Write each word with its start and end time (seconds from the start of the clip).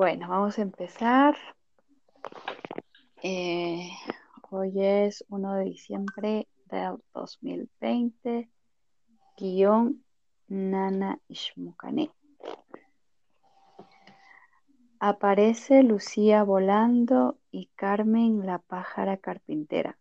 Bueno, 0.00 0.28
vamos 0.30 0.58
a 0.58 0.62
empezar. 0.62 1.36
Eh, 3.22 3.90
hoy 4.50 4.72
es 4.82 5.22
1 5.28 5.54
de 5.56 5.64
diciembre 5.64 6.48
del 6.70 7.02
2020, 7.12 8.48
guion 9.36 10.02
Nana 10.48 11.20
Ishmukane. 11.28 12.10
Aparece 15.00 15.82
Lucía 15.82 16.44
volando 16.44 17.38
y 17.50 17.66
Carmen 17.76 18.46
la 18.46 18.58
pájara 18.58 19.18
carpintera. 19.18 19.98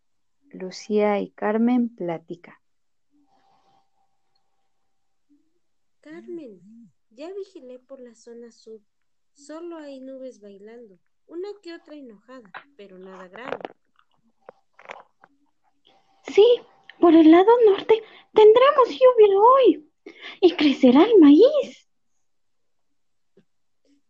Lucía 0.50 1.20
y 1.20 1.30
Carmen 1.32 1.94
platican. 1.94 2.56
Carmen, 6.00 6.90
ya 7.10 7.34
vigilé 7.34 7.80
por 7.80 8.00
la 8.00 8.16
zona 8.16 8.50
sur. 8.54 8.80
Solo 9.34 9.78
hay 9.78 10.00
nubes 10.00 10.40
bailando, 10.40 11.00
una 11.28 11.50
que 11.62 11.74
otra 11.74 11.96
enojada, 11.96 12.52
pero 12.76 12.98
nada 12.98 13.28
grave. 13.28 13.60
Sí, 16.24 16.46
por 17.00 17.16
el 17.16 17.32
lado 17.32 17.52
norte 17.66 18.04
tendremos 18.34 18.90
lluvia 18.90 19.40
hoy 19.40 19.92
y 20.42 20.56
crecerá 20.56 21.04
el 21.04 21.20
maíz. 21.20 21.90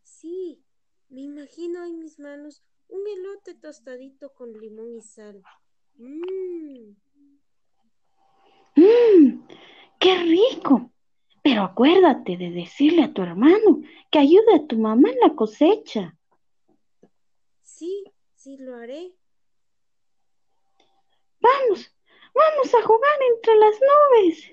Sí, 0.04 0.62
me 1.10 1.22
imagino 1.22 1.86
en 1.86 2.00
mis 2.00 2.20
manos 2.20 2.62
un 2.88 3.08
elote 3.08 3.56
tostadito 3.56 4.34
con 4.34 4.52
limón 4.54 4.96
y 4.96 5.02
sal. 5.02 5.42
Mmm. 5.96 6.96
Mmm, 8.76 9.48
qué 10.00 10.18
rico. 10.18 10.92
Pero 11.50 11.64
acuérdate 11.64 12.38
de 12.38 12.52
decirle 12.52 13.06
a 13.06 13.12
tu 13.12 13.24
hermano 13.24 13.82
que 14.12 14.20
ayude 14.20 14.54
a 14.54 14.68
tu 14.68 14.78
mamá 14.78 15.10
en 15.10 15.20
la 15.20 15.34
cosecha. 15.34 16.16
Sí, 17.64 18.04
sí 18.36 18.56
lo 18.60 18.76
haré. 18.76 19.16
Vamos, 21.40 21.92
vamos 22.36 22.76
a 22.76 22.84
jugar 22.84 23.18
entre 23.34 23.56
las 23.56 23.80
nubes. 23.82 24.52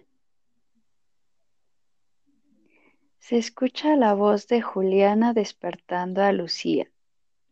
Se 3.19 3.37
escucha 3.37 3.95
la 3.97 4.15
voz 4.15 4.49
de 4.49 4.62
Juliana 4.62 5.34
despertando 5.34 6.23
a 6.23 6.33
Lucía. 6.33 6.91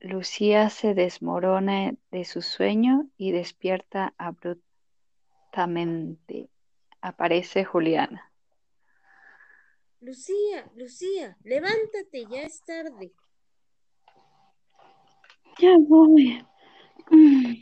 Lucía 0.00 0.70
se 0.70 0.94
desmorona 0.94 1.94
de 2.10 2.24
su 2.24 2.40
sueño 2.40 3.10
y 3.18 3.32
despierta 3.32 4.14
abruptamente. 4.16 6.48
Aparece 7.02 7.66
Juliana. 7.66 8.30
Lucía, 10.04 10.70
Lucía, 10.76 11.38
levántate, 11.44 12.26
ya 12.30 12.42
es 12.42 12.62
tarde. 12.62 13.14
Ya 15.58 15.78
voy. 15.78 16.44
Mm. 17.10 17.54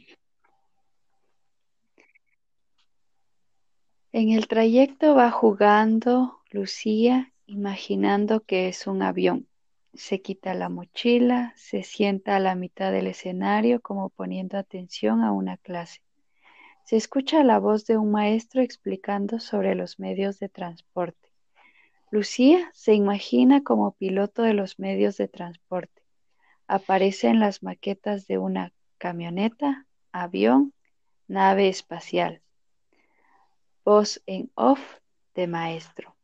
En 4.10 4.30
el 4.30 4.48
trayecto 4.48 5.14
va 5.14 5.30
jugando 5.30 6.40
Lucía, 6.50 7.32
imaginando 7.46 8.40
que 8.40 8.66
es 8.66 8.88
un 8.88 9.02
avión. 9.02 9.46
Se 9.94 10.20
quita 10.20 10.52
la 10.52 10.68
mochila, 10.68 11.54
se 11.56 11.84
sienta 11.84 12.34
a 12.34 12.40
la 12.40 12.56
mitad 12.56 12.90
del 12.90 13.06
escenario 13.06 13.80
como 13.80 14.08
poniendo 14.08 14.58
atención 14.58 15.22
a 15.22 15.30
una 15.30 15.58
clase. 15.58 16.00
Se 16.82 16.96
escucha 16.96 17.44
la 17.44 17.60
voz 17.60 17.86
de 17.86 17.98
un 17.98 18.10
maestro 18.10 18.62
explicando 18.62 19.38
sobre 19.38 19.76
los 19.76 20.00
medios 20.00 20.40
de 20.40 20.48
transporte. 20.48 21.31
Lucía 22.12 22.70
se 22.74 22.92
imagina 22.92 23.62
como 23.62 23.92
piloto 23.92 24.42
de 24.42 24.52
los 24.52 24.78
medios 24.78 25.16
de 25.16 25.28
transporte. 25.28 26.02
Aparece 26.66 27.28
en 27.28 27.40
las 27.40 27.62
maquetas 27.62 28.26
de 28.26 28.36
una 28.36 28.74
camioneta, 28.98 29.86
avión, 30.12 30.74
nave 31.26 31.70
espacial. 31.70 32.42
Voz 33.82 34.22
en 34.26 34.50
off 34.56 34.98
de 35.34 35.46
maestro. 35.46 36.14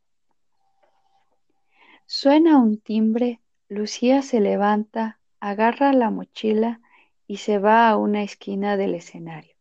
Suena 2.05 2.59
un 2.59 2.79
timbre, 2.79 3.41
Lucía 3.67 4.21
se 4.21 4.41
levanta, 4.41 5.19
agarra 5.39 5.91
la 5.91 6.11
mochila 6.11 6.81
y 7.25 7.37
se 7.37 7.57
va 7.57 7.89
a 7.89 7.97
una 7.97 8.21
esquina 8.21 8.77
del 8.77 8.93
escenario. 8.93 9.55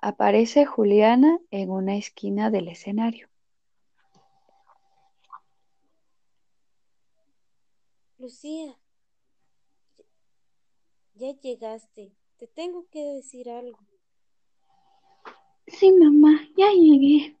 Aparece 0.00 0.66
Juliana 0.66 1.40
en 1.50 1.70
una 1.70 1.96
esquina 1.96 2.48
del 2.48 2.68
escenario. 2.68 3.31
Lucía, 8.22 8.78
ya 11.14 11.32
llegaste. 11.40 12.14
Te 12.38 12.46
tengo 12.46 12.86
que 12.88 13.02
decir 13.02 13.50
algo. 13.50 13.80
Sí, 15.66 15.90
mamá, 15.90 16.48
ya 16.56 16.70
llegué. 16.70 17.36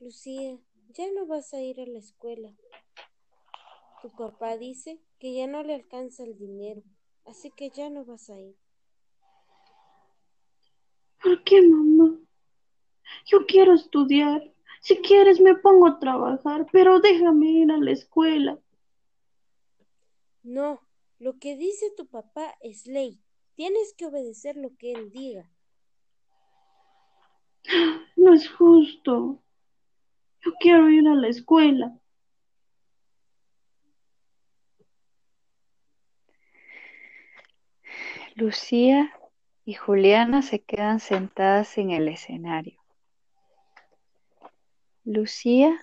Lucía, 0.00 0.58
ya 0.88 1.04
no 1.12 1.26
vas 1.26 1.54
a 1.54 1.62
ir 1.62 1.80
a 1.80 1.86
la 1.86 2.00
escuela. 2.00 2.52
Tu 4.02 4.10
papá 4.10 4.56
dice 4.56 5.00
que 5.20 5.34
ya 5.34 5.46
no 5.46 5.62
le 5.62 5.76
alcanza 5.76 6.24
el 6.24 6.36
dinero, 6.36 6.82
así 7.24 7.52
que 7.52 7.70
ya 7.70 7.88
no 7.88 8.04
vas 8.04 8.30
a 8.30 8.40
ir. 8.40 8.56
¿Por 11.22 11.44
qué, 11.44 11.62
mamá? 11.62 12.18
Yo 13.26 13.46
quiero 13.46 13.74
estudiar. 13.74 14.52
Si 14.80 14.96
quieres 14.98 15.40
me 15.40 15.54
pongo 15.56 15.86
a 15.86 15.98
trabajar, 15.98 16.66
pero 16.72 17.00
déjame 17.00 17.46
ir 17.50 17.70
a 17.72 17.78
la 17.78 17.90
escuela. 17.90 18.58
No, 20.42 20.80
lo 21.18 21.38
que 21.38 21.56
dice 21.56 21.90
tu 21.96 22.06
papá 22.06 22.54
es 22.60 22.86
ley. 22.86 23.20
Tienes 23.54 23.92
que 23.94 24.06
obedecer 24.06 24.56
lo 24.56 24.76
que 24.76 24.92
él 24.92 25.10
diga. 25.10 25.50
No 28.16 28.34
es 28.34 28.48
justo. 28.50 29.42
Yo 30.40 30.52
quiero 30.60 30.90
ir 30.90 31.06
a 31.08 31.14
la 31.14 31.28
escuela. 31.28 31.98
Lucía 38.34 39.12
y 39.64 39.74
Juliana 39.74 40.42
se 40.42 40.60
quedan 40.60 41.00
sentadas 41.00 41.76
en 41.78 41.90
el 41.90 42.08
escenario. 42.08 42.80
Lucía 45.10 45.74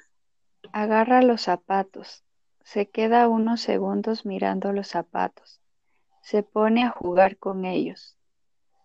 agarra 0.71 1.23
los 1.23 1.41
zapatos, 1.41 2.23
se 2.63 2.91
queda 2.91 3.27
unos 3.27 3.59
segundos 3.59 4.23
mirando 4.23 4.71
los 4.71 4.87
zapatos, 4.89 5.59
se 6.21 6.43
pone 6.43 6.83
a 6.83 6.91
jugar 6.91 7.37
con 7.37 7.65
ellos. 7.65 8.19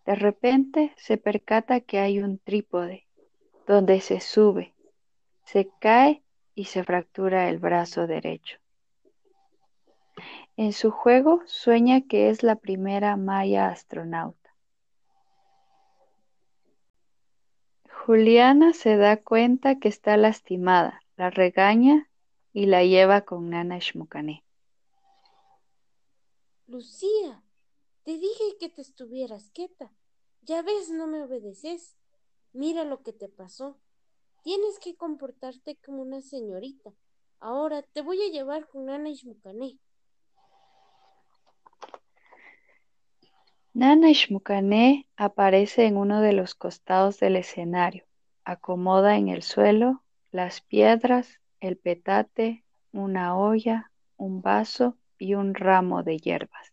De 0.06 0.14
repente 0.14 0.94
se 0.96 1.18
percata 1.18 1.80
que 1.80 1.98
hay 1.98 2.20
un 2.20 2.38
trípode 2.38 3.06
donde 3.66 4.00
se 4.00 4.20
sube, 4.20 4.72
se 5.44 5.68
cae 5.78 6.22
y 6.54 6.64
se 6.64 6.84
fractura 6.84 7.50
el 7.50 7.58
brazo 7.58 8.06
derecho. 8.06 8.56
En 10.56 10.72
su 10.72 10.90
juego 10.90 11.42
sueña 11.44 12.00
que 12.08 12.30
es 12.30 12.42
la 12.42 12.56
primera 12.56 13.14
maya 13.18 13.68
astronauta. 13.68 14.39
Juliana 18.10 18.72
se 18.72 18.96
da 18.96 19.22
cuenta 19.22 19.78
que 19.78 19.86
está 19.86 20.16
lastimada, 20.16 21.00
la 21.16 21.30
regaña 21.30 22.10
y 22.52 22.66
la 22.66 22.82
lleva 22.82 23.20
con 23.20 23.50
Nana 23.50 23.78
Shmukane. 23.78 24.42
Lucía, 26.66 27.44
te 28.02 28.18
dije 28.18 28.56
que 28.58 28.68
te 28.68 28.82
estuvieras 28.82 29.52
quieta. 29.52 29.92
Ya 30.42 30.60
ves, 30.62 30.90
no 30.90 31.06
me 31.06 31.22
obedeces. 31.22 31.94
Mira 32.52 32.82
lo 32.82 33.04
que 33.04 33.12
te 33.12 33.28
pasó. 33.28 33.78
Tienes 34.42 34.80
que 34.80 34.96
comportarte 34.96 35.76
como 35.76 36.02
una 36.02 36.20
señorita. 36.20 36.92
Ahora 37.38 37.82
te 37.82 38.02
voy 38.02 38.20
a 38.22 38.32
llevar 38.32 38.66
con 38.66 38.86
Nana 38.86 39.10
Ishmukane. 39.10 39.78
Nana 43.72 44.10
Ishmukane 44.10 45.06
aparece 45.16 45.86
en 45.86 45.96
uno 45.96 46.20
de 46.20 46.32
los 46.32 46.56
costados 46.56 47.20
del 47.20 47.36
escenario. 47.36 48.04
Acomoda 48.44 49.16
en 49.16 49.28
el 49.28 49.42
suelo 49.42 50.02
las 50.32 50.60
piedras, 50.60 51.40
el 51.60 51.76
petate, 51.76 52.64
una 52.92 53.36
olla, 53.36 53.92
un 54.16 54.42
vaso 54.42 54.96
y 55.18 55.34
un 55.34 55.54
ramo 55.54 56.02
de 56.02 56.18
hierbas. 56.18 56.72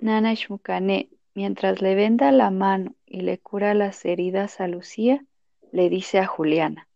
Nana 0.00 0.32
Ishmukane, 0.32 1.10
mientras 1.34 1.82
le 1.82 1.94
venda 1.94 2.32
la 2.32 2.50
mano 2.50 2.94
y 3.04 3.20
le 3.20 3.38
cura 3.38 3.74
las 3.74 4.06
heridas 4.06 4.58
a 4.58 4.68
Lucía, 4.68 5.22
le 5.70 5.90
dice 5.90 6.18
a 6.18 6.26
Juliana. 6.26 6.88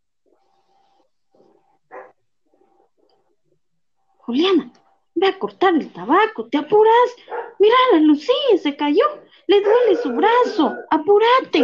Juliana, 4.16 4.72
Ve 5.22 5.28
a 5.28 5.38
cortar 5.38 5.72
el 5.76 5.92
tabaco, 5.92 6.48
te 6.48 6.58
apuras. 6.58 7.14
Mira, 7.60 7.76
la 7.92 8.00
Lucía 8.00 8.34
se 8.60 8.74
cayó, 8.74 9.04
le 9.46 9.60
duele 9.60 9.94
su 10.02 10.10
brazo, 10.10 10.74
apúrate. 10.90 11.60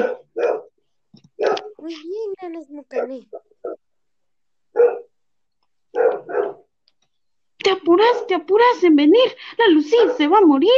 Muy 1.79 1.97
bien, 2.41 2.67
Mucané. 2.69 3.29
Te 7.59 7.71
apuras, 7.73 8.27
te 8.29 8.37
apuras 8.37 8.85
en 8.85 8.95
venir, 8.95 9.37
la 9.57 9.67
Lucía 9.71 10.09
se 10.11 10.29
va 10.29 10.39
a 10.39 10.43
morir. 10.43 10.71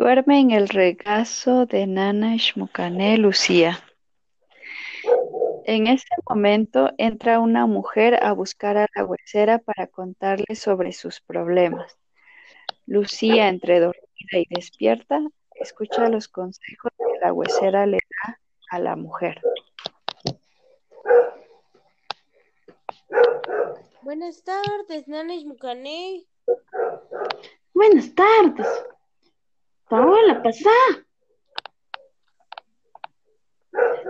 Duerme 0.00 0.40
en 0.40 0.50
el 0.50 0.70
regazo 0.70 1.66
de 1.66 1.86
Nana 1.86 2.34
Shmukane 2.38 3.18
Lucía. 3.18 3.84
En 5.66 5.88
ese 5.88 6.08
momento 6.26 6.90
entra 6.96 7.38
una 7.38 7.66
mujer 7.66 8.18
a 8.24 8.32
buscar 8.32 8.78
a 8.78 8.86
la 8.94 9.04
huesera 9.04 9.58
para 9.58 9.88
contarle 9.88 10.54
sobre 10.54 10.92
sus 10.92 11.20
problemas. 11.20 11.98
Lucía, 12.86 13.48
entre 13.48 13.78
dormida 13.78 14.38
y 14.38 14.46
despierta, 14.48 15.20
escucha 15.56 16.08
los 16.08 16.28
consejos 16.28 16.92
que 16.96 17.20
la 17.20 17.34
huesera 17.34 17.84
le 17.84 17.98
da 18.24 18.40
a 18.70 18.78
la 18.78 18.96
mujer. 18.96 19.38
Buenas 24.00 24.42
tardes, 24.44 25.06
Nana 25.08 25.34
Shmukane. 25.36 26.24
Buenas 27.74 28.14
tardes. 28.14 28.66
Paola, 29.90 30.40
pasá. 30.40 30.70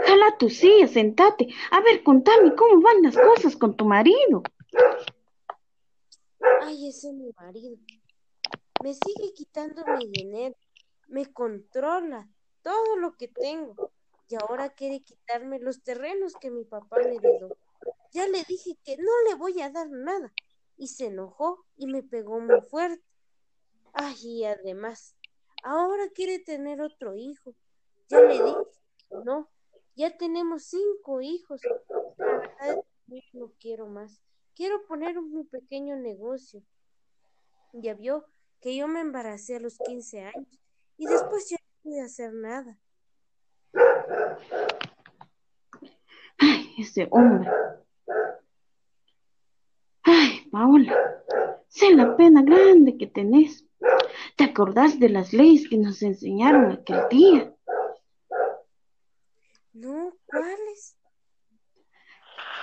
Jala 0.04 0.36
tu 0.38 0.50
silla, 0.50 0.86
sentate. 0.86 1.48
A 1.70 1.80
ver, 1.80 2.02
contame, 2.02 2.54
¿cómo 2.54 2.82
van 2.82 3.02
las 3.02 3.16
cosas 3.16 3.56
con 3.56 3.74
tu 3.78 3.86
marido? 3.86 4.42
Ay, 6.60 6.88
ese 6.88 7.08
es 7.08 7.14
mi 7.14 7.30
marido. 7.32 7.78
Me 8.84 8.92
sigue 8.92 9.32
quitando 9.34 9.82
mi 9.96 10.06
dinero. 10.10 10.54
Me 11.08 11.32
controla 11.32 12.28
todo 12.62 12.96
lo 12.96 13.16
que 13.16 13.28
tengo. 13.28 13.90
Y 14.28 14.34
ahora 14.34 14.68
quiere 14.68 15.00
quitarme 15.00 15.60
los 15.60 15.82
terrenos 15.82 16.34
que 16.34 16.50
mi 16.50 16.64
papá 16.64 16.98
me 16.98 17.14
heredó. 17.16 17.56
Ya 18.12 18.28
le 18.28 18.44
dije 18.44 18.76
que 18.84 18.98
no 18.98 19.12
le 19.28 19.34
voy 19.34 19.62
a 19.62 19.70
dar 19.70 19.88
nada. 19.88 20.30
Y 20.76 20.88
se 20.88 21.06
enojó 21.06 21.64
y 21.74 21.86
me 21.86 22.02
pegó 22.02 22.38
muy 22.38 22.60
fuerte. 22.60 23.02
Ay, 23.94 24.14
y 24.22 24.44
además, 24.44 25.16
ahora 25.62 26.08
quiere 26.14 26.38
tener 26.38 26.80
otro 26.80 27.14
hijo. 27.16 27.54
Ya 28.08 28.20
le 28.20 28.34
dije 28.34 28.56
no. 29.24 29.48
Ya 29.96 30.16
tenemos 30.16 30.64
cinco 30.64 31.20
hijos. 31.20 31.60
No 33.32 33.52
quiero 33.58 33.86
más. 33.86 34.20
Quiero 34.54 34.86
poner 34.86 35.18
un 35.18 35.46
pequeño 35.48 35.96
negocio. 35.96 36.62
Ya 37.72 37.94
vio 37.94 38.24
que 38.60 38.76
yo 38.76 38.88
me 38.88 39.00
embaracé 39.00 39.56
a 39.56 39.60
los 39.60 39.78
15 39.78 40.22
años 40.22 40.60
y 40.96 41.06
después 41.06 41.48
ya 41.48 41.56
no 41.56 41.82
pude 41.82 42.00
hacer 42.00 42.32
nada. 42.32 42.78
Ay, 46.38 46.74
ese 46.78 47.08
hombre. 47.10 47.50
Ay, 50.02 50.48
Paola, 50.50 51.22
sé 51.68 51.94
la 51.94 52.16
pena 52.16 52.42
grande 52.42 52.96
que 52.96 53.06
tenés. 53.06 53.66
¿Te 54.40 54.44
acordás 54.44 54.98
de 54.98 55.10
las 55.10 55.34
leyes 55.34 55.68
que 55.68 55.76
nos 55.76 56.00
enseñaron 56.00 56.72
aquel 56.72 57.00
día? 57.10 57.54
No, 59.74 60.14
¿cuáles? 60.24 60.96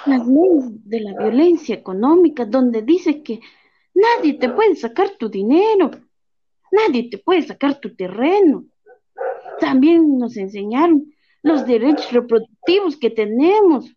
Las 0.07 0.25
leyes 0.25 0.89
de 0.89 1.01
la 1.01 1.13
violencia 1.19 1.75
económica, 1.75 2.45
donde 2.45 2.81
dice 2.81 3.21
que 3.21 3.41
nadie 3.94 4.39
te 4.39 4.50
puede 4.50 4.75
sacar 4.75 5.18
tu 5.19 5.29
dinero, 5.29 5.91
nadie 6.71 7.12
te 7.12 7.19
puede 7.19 7.44
sacar 7.44 7.80
tu 7.80 7.95
terreno. 7.95 8.65
También 9.59 10.18
nos 10.18 10.35
enseñaron 10.35 11.13
los 11.44 11.68
derechos 11.68 12.12
reproductivos 12.12 12.97
que 12.97 13.12
tenemos. 13.12 13.95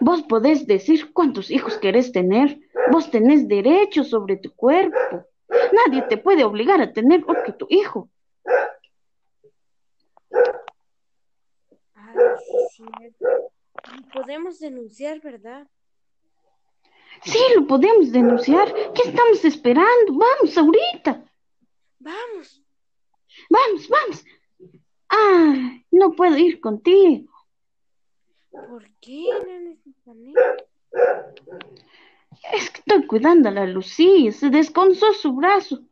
Vos 0.00 0.22
podés 0.22 0.66
decir 0.66 1.12
cuántos 1.12 1.50
hijos 1.50 1.78
querés 1.78 2.12
tener. 2.12 2.58
Vos 2.90 3.10
tenés 3.10 3.48
derechos 3.48 4.08
sobre 4.08 4.36
tu 4.36 4.54
cuerpo. 4.54 5.26
Nadie 5.72 6.02
te 6.02 6.16
puede 6.16 6.44
obligar 6.44 6.80
a 6.80 6.92
tener 6.92 7.24
otro 7.26 7.54
tu 7.54 7.66
hijo. 7.70 8.08
Ay, 11.94 12.16
sí, 12.38 12.84
cierto. 12.98 13.26
Y 13.96 14.02
podemos 14.12 14.58
denunciar, 14.58 15.20
¿verdad? 15.20 15.66
Sí, 17.24 17.38
lo 17.54 17.66
podemos 17.66 18.10
denunciar. 18.10 18.72
¿Qué 18.94 19.08
estamos 19.08 19.44
esperando? 19.44 20.12
Vamos 20.12 20.56
ahorita. 20.56 21.24
Vamos. 21.98 22.62
Vamos, 23.48 23.88
vamos. 23.88 24.24
Ah, 25.08 25.78
no 25.90 26.12
puedo 26.12 26.36
ir 26.36 26.60
contigo. 26.60 27.31
¿Por 28.52 28.88
qué, 29.00 29.24
Nana 29.46 29.74
Shmukane? 29.74 30.34
Es 32.52 32.70
que 32.70 32.78
estoy 32.80 33.06
cuidando 33.06 33.48
a 33.48 33.52
la 33.52 33.66
Lucía. 33.66 34.30
Se 34.32 34.50
descansó 34.50 35.12
su 35.14 35.34
brazo. 35.34 35.82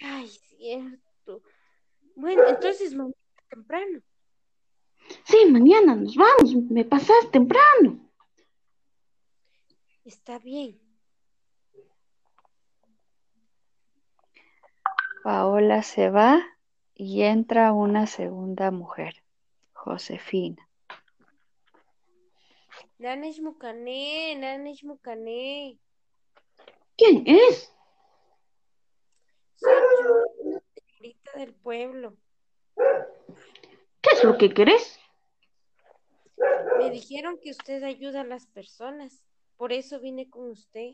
Ay, 0.00 0.28
cierto. 0.28 1.42
Bueno, 2.16 2.42
entonces 2.48 2.94
mañana 2.94 3.14
temprano. 3.48 4.00
Sí, 5.24 5.46
mañana 5.50 5.94
nos 5.94 6.16
vamos. 6.16 6.54
Me 6.70 6.84
pasas 6.84 7.30
temprano. 7.30 8.10
Está 10.04 10.38
bien. 10.38 10.80
Paola 15.22 15.82
se 15.84 16.10
va 16.10 16.42
y 16.94 17.22
entra 17.22 17.72
una 17.72 18.06
segunda 18.08 18.72
mujer, 18.72 19.21
Josefina. 19.84 20.68
Nana 22.98 23.30
Shmukane, 23.32 24.36
Nana 24.38 24.70
Shmukane. 24.72 25.76
¿Quién 26.96 27.24
es? 27.26 27.74
Soy 29.56 29.72
yo, 30.04 30.14
una 30.38 30.62
señorita 30.74 31.32
del 31.36 31.54
pueblo. 31.54 32.16
¿Qué 32.76 34.10
es 34.12 34.22
lo 34.22 34.38
que 34.38 34.54
querés? 34.54 35.00
Me 36.78 36.90
dijeron 36.90 37.38
que 37.42 37.50
usted 37.50 37.82
ayuda 37.82 38.20
a 38.20 38.24
las 38.24 38.46
personas. 38.46 39.24
Por 39.56 39.72
eso 39.72 39.98
vine 39.98 40.30
con 40.30 40.50
usted. 40.50 40.92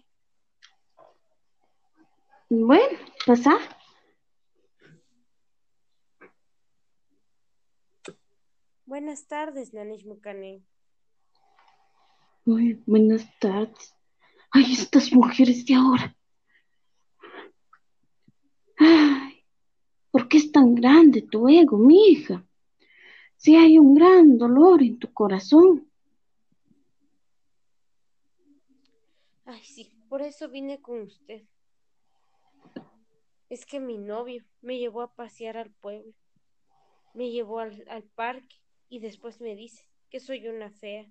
Bueno, 2.49 2.99
pasa. 3.27 3.59
Buenas 8.99 9.29
tardes, 9.29 9.73
Nana 9.73 9.95
Shmukane. 9.95 10.61
Muy 12.45 12.83
buenas 12.85 13.25
tardes. 13.39 13.95
Ay, 14.51 14.73
estas 14.73 15.13
mujeres 15.13 15.65
de 15.65 15.75
ahora. 15.77 16.17
Ay, 18.77 19.45
¿por 20.11 20.29
qué 20.29 20.39
es 20.39 20.51
tan 20.51 20.75
grande 20.75 21.23
tu 21.23 21.49
ego, 21.49 21.79
mi 21.79 22.09
hija? 22.09 22.45
Si 23.37 23.55
hay 23.55 23.79
un 23.79 23.95
gran 23.95 24.37
dolor 24.37 24.83
en 24.83 24.99
tu 24.99 25.13
corazón. 25.13 25.89
Ay, 29.45 29.63
sí, 29.63 29.93
por 30.09 30.23
eso 30.23 30.49
vine 30.49 30.83
con 30.83 31.03
usted. 31.03 31.45
Es 33.49 33.65
que 33.65 33.79
mi 33.79 33.97
novio 33.97 34.43
me 34.61 34.77
llevó 34.77 35.03
a 35.03 35.15
pasear 35.15 35.57
al 35.57 35.71
pueblo, 35.71 36.13
me 37.15 37.31
llevó 37.31 37.61
al, 37.61 37.85
al 37.87 38.03
parque 38.03 38.57
y 38.89 39.01
después 39.01 39.41
me 39.41 39.55
dice 39.55 39.89
que 40.11 40.21
soy 40.21 40.49
una 40.49 40.71
fea, 40.71 41.11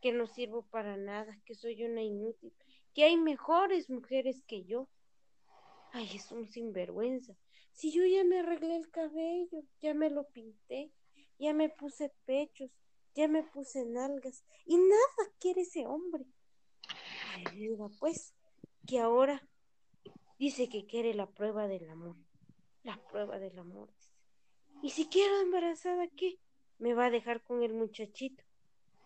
que 0.00 0.12
no 0.12 0.26
sirvo 0.26 0.62
para 0.62 0.96
nada, 0.96 1.40
que 1.44 1.54
soy 1.54 1.82
una 1.84 2.02
inútil, 2.02 2.52
que 2.94 3.04
hay 3.04 3.16
mejores 3.16 3.90
mujeres 3.90 4.42
que 4.46 4.64
yo. 4.64 4.88
Ay, 5.92 6.08
es 6.14 6.30
un 6.30 6.46
sinvergüenza. 6.46 7.36
Si 7.72 7.92
yo 7.92 8.04
ya 8.04 8.24
me 8.24 8.40
arreglé 8.40 8.76
el 8.76 8.90
cabello, 8.90 9.64
ya 9.80 9.94
me 9.94 10.10
lo 10.10 10.28
pinté, 10.28 10.92
ya 11.38 11.52
me 11.52 11.68
puse 11.68 12.12
pechos, 12.24 12.70
ya 13.14 13.28
me 13.28 13.42
puse 13.42 13.84
nalgas 13.84 14.44
y 14.64 14.76
nada 14.76 15.32
quiere 15.40 15.62
ese 15.62 15.86
hombre. 15.86 16.24
Ay, 17.34 17.44
mira, 17.54 17.88
pues, 17.98 18.34
que 18.86 19.00
ahora 19.00 19.48
dice 20.38 20.68
que 20.68 20.86
quiere 20.86 21.14
la 21.14 21.28
prueba 21.28 21.66
del 21.66 21.88
amor. 21.88 22.16
La 22.82 22.96
prueba 23.08 23.38
del 23.38 23.58
amor. 23.58 23.90
Y 24.82 24.90
si 24.90 25.08
quedo 25.08 25.40
embarazada, 25.40 26.06
¿qué? 26.16 26.38
Me 26.78 26.94
va 26.94 27.06
a 27.06 27.10
dejar 27.10 27.42
con 27.42 27.62
el 27.62 27.74
muchachito. 27.74 28.44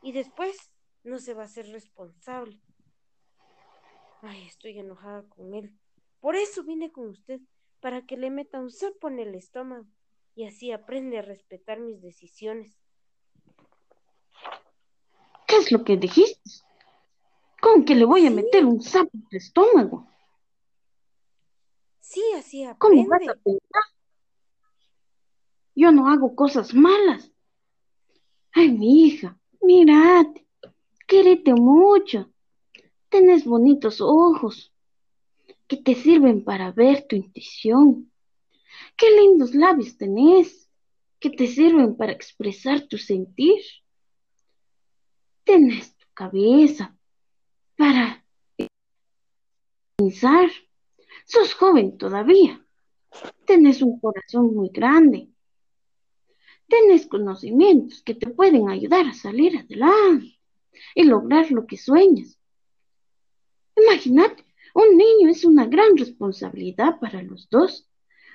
Y 0.02 0.12
después 0.12 0.70
no 1.04 1.18
se 1.18 1.34
va 1.34 1.44
a 1.44 1.48
ser 1.48 1.68
responsable. 1.68 2.60
Ay, 4.20 4.46
estoy 4.46 4.78
enojada 4.78 5.24
con 5.28 5.54
él. 5.54 5.72
Por 6.20 6.36
eso 6.36 6.62
vine 6.62 6.92
con 6.92 7.08
usted, 7.08 7.40
para 7.80 8.02
que 8.06 8.16
le 8.16 8.30
meta 8.30 8.60
un 8.60 8.70
sapo 8.70 9.08
en 9.08 9.18
el 9.18 9.34
estómago 9.34 9.86
y 10.36 10.46
así 10.46 10.70
aprende 10.70 11.18
a 11.18 11.22
respetar 11.22 11.80
mis 11.80 12.00
decisiones. 12.00 12.78
¿Qué 15.48 15.56
es 15.56 15.72
lo 15.72 15.82
que 15.84 15.96
dijiste? 15.96 16.50
¿Con 17.60 17.84
que 17.84 17.94
le 17.94 18.04
voy 18.04 18.26
a 18.26 18.30
Sí. 18.30 18.36
meter 18.36 18.64
un 18.64 18.80
sapo 18.80 19.10
en 19.14 19.28
tu 19.28 19.36
estómago? 19.36 20.06
Sí, 22.00 22.22
así 22.36 22.64
¿Cómo 22.78 23.06
vas 23.08 23.20
aprende. 23.20 23.32
a 23.32 23.42
pensar? 23.42 23.82
Yo 25.74 25.90
no 25.90 26.08
hago 26.08 26.34
cosas 26.36 26.74
malas. 26.74 27.31
Ay, 28.54 28.70
mi 28.70 29.06
hija, 29.06 29.38
mírate, 29.62 30.46
quérete 31.06 31.54
mucho. 31.54 32.30
Tenés 33.08 33.44
bonitos 33.44 34.00
ojos 34.00 34.72
que 35.66 35.78
te 35.78 35.94
sirven 35.94 36.44
para 36.44 36.70
ver 36.70 37.06
tu 37.08 37.16
intuición. 37.16 38.10
Qué 38.96 39.10
lindos 39.10 39.54
labios 39.54 39.96
tenés 39.96 40.68
que 41.18 41.30
te 41.30 41.46
sirven 41.46 41.96
para 41.96 42.12
expresar 42.12 42.86
tu 42.88 42.98
sentir. 42.98 43.62
Tenés 45.44 45.96
tu 45.96 46.06
cabeza 46.12 46.94
para 47.76 48.22
pensar. 49.96 50.50
Sos 51.24 51.54
joven 51.54 51.96
todavía. 51.96 52.66
Tenés 53.46 53.80
un 53.80 53.98
corazón 53.98 54.54
muy 54.54 54.68
grande. 54.68 55.31
Tenés 56.72 57.06
conocimientos 57.06 58.02
que 58.02 58.14
te 58.14 58.30
pueden 58.30 58.70
ayudar 58.70 59.06
a 59.06 59.12
salir 59.12 59.58
adelante 59.58 60.38
y 60.94 61.02
lograr 61.02 61.50
lo 61.50 61.66
que 61.66 61.76
sueñas. 61.76 62.38
Imagínate, 63.76 64.46
un 64.74 64.96
niño 64.96 65.28
es 65.28 65.44
una 65.44 65.66
gran 65.66 65.98
responsabilidad 65.98 66.98
para 66.98 67.20
los 67.20 67.50
dos, 67.50 67.90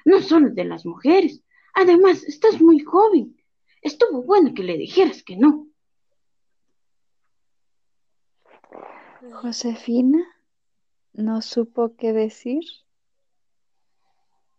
no 0.06 0.22
solo 0.22 0.52
de 0.52 0.66
las 0.66 0.86
mujeres. 0.86 1.42
Además, 1.74 2.26
estás 2.26 2.62
muy 2.62 2.78
joven. 2.78 3.36
Estuvo 3.82 4.22
bueno 4.22 4.54
que 4.54 4.62
le 4.62 4.78
dijeras 4.78 5.24
que 5.24 5.36
no. 5.36 5.68
Josefina 9.42 10.24
no 11.12 11.42
supo 11.42 11.96
qué 11.96 12.14
decir. 12.14 12.64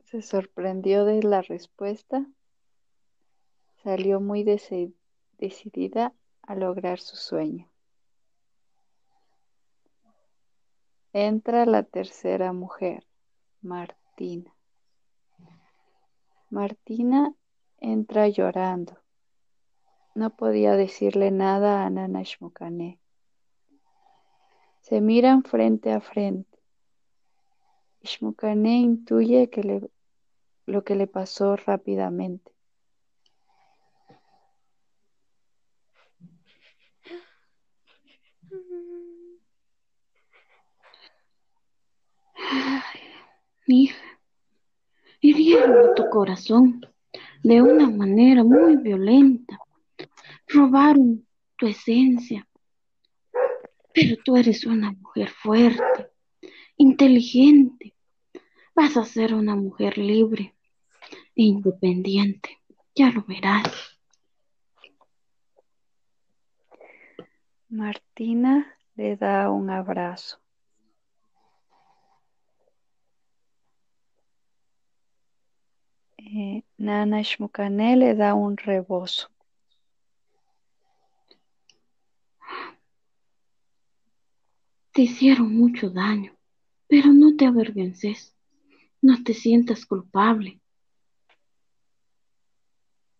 Se 0.02 0.20
sorprendió 0.20 1.04
de 1.04 1.22
la 1.22 1.42
respuesta. 1.42 2.26
Salió 3.88 4.20
muy 4.20 4.44
deci- 4.44 4.92
decidida 5.38 6.12
a 6.42 6.54
lograr 6.54 7.00
su 7.00 7.16
sueño. 7.16 7.70
Entra 11.14 11.64
la 11.64 11.84
tercera 11.84 12.52
mujer, 12.52 13.06
Martina. 13.62 14.54
Martina 16.50 17.32
entra 17.78 18.28
llorando. 18.28 18.98
No 20.14 20.36
podía 20.36 20.72
decirle 20.72 21.30
nada 21.30 21.86
a 21.86 21.88
Nana 21.88 22.24
Shmukane. 22.24 23.00
Se 24.82 25.00
miran 25.00 25.44
frente 25.44 25.92
a 25.92 26.02
frente. 26.02 26.58
Shmukane 28.02 28.80
intuye 28.80 29.48
que 29.48 29.62
le- 29.62 29.90
lo 30.66 30.84
que 30.84 30.94
le 30.94 31.06
pasó 31.06 31.56
rápidamente. 31.56 32.57
Hija, 43.70 44.02
hirieron 45.20 45.94
tu 45.94 46.08
corazón 46.08 46.80
de 47.42 47.60
una 47.60 47.90
manera 47.90 48.42
muy 48.42 48.78
violenta. 48.78 49.58
Robaron 50.46 51.26
tu 51.58 51.66
esencia. 51.66 52.48
Pero 53.92 54.16
tú 54.24 54.38
eres 54.38 54.64
una 54.64 54.92
mujer 54.92 55.28
fuerte, 55.28 56.10
inteligente. 56.78 57.94
Vas 58.74 58.96
a 58.96 59.04
ser 59.04 59.34
una 59.34 59.54
mujer 59.54 59.98
libre 59.98 60.54
e 61.36 61.42
independiente. 61.42 62.62
Ya 62.94 63.10
lo 63.10 63.22
verás. 63.24 63.70
Martina 67.68 68.78
le 68.94 69.16
da 69.16 69.50
un 69.50 69.68
abrazo. 69.68 70.38
Eh, 76.18 76.62
Nana 76.78 77.22
Shmukane 77.22 77.96
le 77.96 78.14
da 78.14 78.34
un 78.34 78.56
rebozo. 78.56 79.28
Te 84.92 85.02
hicieron 85.02 85.54
mucho 85.56 85.90
daño, 85.90 86.36
pero 86.88 87.12
no 87.12 87.36
te 87.36 87.46
avergüences. 87.46 88.34
No 89.00 89.22
te 89.22 89.32
sientas 89.32 89.86
culpable. 89.86 90.60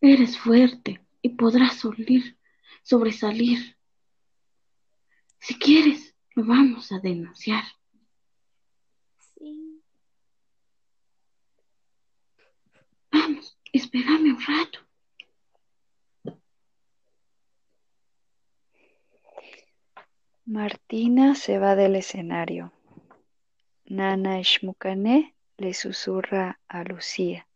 Eres 0.00 0.38
fuerte 0.38 1.00
y 1.23 1.31
podrás 1.31 1.76
solir- 1.85 2.37
sobresalir. 2.83 3.76
Si 5.40 5.55
quieres, 5.59 6.14
lo 6.35 6.45
vamos 6.45 6.93
a 6.93 6.99
denunciar. 7.00 7.64
Sí. 9.35 9.83
Vamos, 13.12 13.58
espérame 13.73 14.33
un 14.33 14.41
rato. 14.41 14.81
Martina 20.45 21.35
se 21.35 21.59
va 21.59 21.77
del 21.77 21.97
escenario. 21.97 22.73
Nana 23.85 24.41
Shmukane 24.43 25.35
le 25.57 25.75
susurra 25.75 26.61
a 26.69 26.85
Lucía 26.85 27.47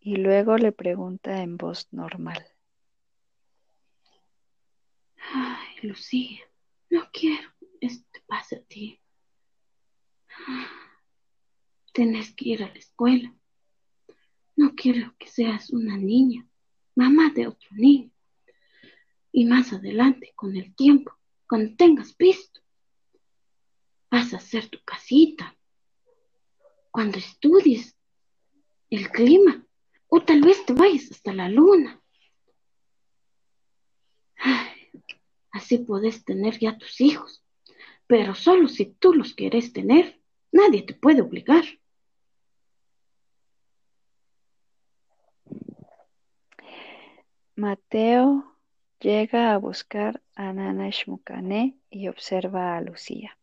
y 0.00 0.16
luego 0.16 0.56
le 0.56 0.72
pregunta 0.72 1.42
en 1.42 1.56
voz 1.56 1.88
normal. 1.92 2.46
Ay, 5.34 5.88
Lucía, 5.88 6.40
no 6.90 7.08
quiero 7.12 7.58
esto 7.80 8.06
te 8.12 8.20
pase 8.22 8.56
a 8.56 8.62
ti. 8.62 9.00
Tenés 11.92 12.34
que 12.34 12.50
ir 12.50 12.62
a 12.62 12.68
la 12.68 12.78
escuela. 12.78 13.34
No 14.58 14.74
quiero 14.74 15.14
que 15.20 15.28
seas 15.28 15.70
una 15.70 15.96
niña, 15.96 16.44
mamá 16.96 17.30
de 17.32 17.46
otro 17.46 17.68
niño. 17.76 18.10
Y 19.30 19.44
más 19.44 19.72
adelante, 19.72 20.32
con 20.34 20.56
el 20.56 20.74
tiempo, 20.74 21.16
cuando 21.48 21.76
tengas 21.76 22.16
visto, 22.16 22.60
vas 24.10 24.34
a 24.34 24.38
hacer 24.38 24.68
tu 24.68 24.80
casita. 24.84 25.56
Cuando 26.90 27.18
estudies 27.18 27.96
el 28.90 29.08
clima, 29.12 29.64
o 30.08 30.24
tal 30.24 30.40
vez 30.40 30.66
te 30.66 30.72
vayas 30.72 31.12
hasta 31.12 31.32
la 31.32 31.48
luna. 31.48 32.02
Así 35.52 35.78
puedes 35.78 36.24
tener 36.24 36.58
ya 36.58 36.76
tus 36.76 37.00
hijos, 37.00 37.44
pero 38.08 38.34
solo 38.34 38.66
si 38.66 38.86
tú 38.86 39.14
los 39.14 39.34
quieres 39.34 39.72
tener. 39.72 40.20
Nadie 40.50 40.82
te 40.82 40.94
puede 40.94 41.22
obligar. 41.22 41.64
Mateo 47.58 48.56
llega 49.00 49.52
a 49.52 49.58
buscar 49.58 50.22
a 50.36 50.52
Nana 50.52 50.90
Shmukane 50.90 51.76
y 51.90 52.06
observa 52.06 52.76
a 52.76 52.80
Lucía. 52.80 53.36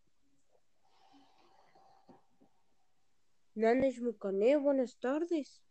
Nana 3.56 3.90
Shmukane, 3.90 4.56
buenas 4.56 4.98
tardes. 5.02 5.62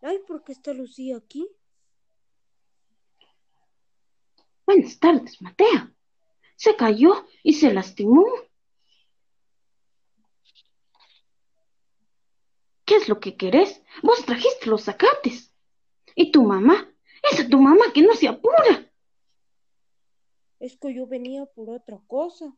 Ay, 0.00 0.20
¿por 0.26 0.42
qué 0.42 0.52
está 0.52 0.72
Lucía 0.72 1.18
aquí? 1.18 1.46
Buenas 4.64 4.98
tardes, 4.98 5.42
Mateo. 5.42 5.90
Se 6.56 6.76
cayó 6.76 7.26
y 7.42 7.52
se 7.52 7.74
lastimó. 7.74 8.24
¿Qué 12.86 12.96
es 12.96 13.06
lo 13.10 13.20
que 13.20 13.36
querés? 13.36 13.82
Vos 14.02 14.24
trajiste 14.24 14.70
los 14.70 14.84
zacates. 14.84 15.52
¿Y 16.16 16.32
tu 16.32 16.42
mamá? 16.42 16.90
Esa 17.30 17.46
tu 17.46 17.60
mamá 17.60 17.92
que 17.92 18.00
no 18.00 18.14
se 18.14 18.26
apura. 18.26 18.90
Es 20.58 20.76
que 20.78 20.94
yo 20.94 21.06
venía 21.06 21.44
por 21.44 21.68
otra 21.68 22.00
cosa. 22.06 22.56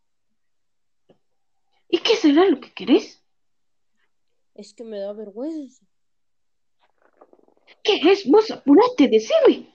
¿Y 1.88 1.98
qué 1.98 2.14
será 2.14 2.46
lo 2.46 2.60
que 2.60 2.72
querés? 2.72 3.20
Es 4.54 4.72
que 4.72 4.84
me 4.84 5.00
da 5.00 5.12
vergüenza. 5.12 5.84
¿Qué 7.82 8.00
es? 8.10 8.30
Vos 8.30 8.48
apurate, 8.50 9.08
decime. 9.08 9.74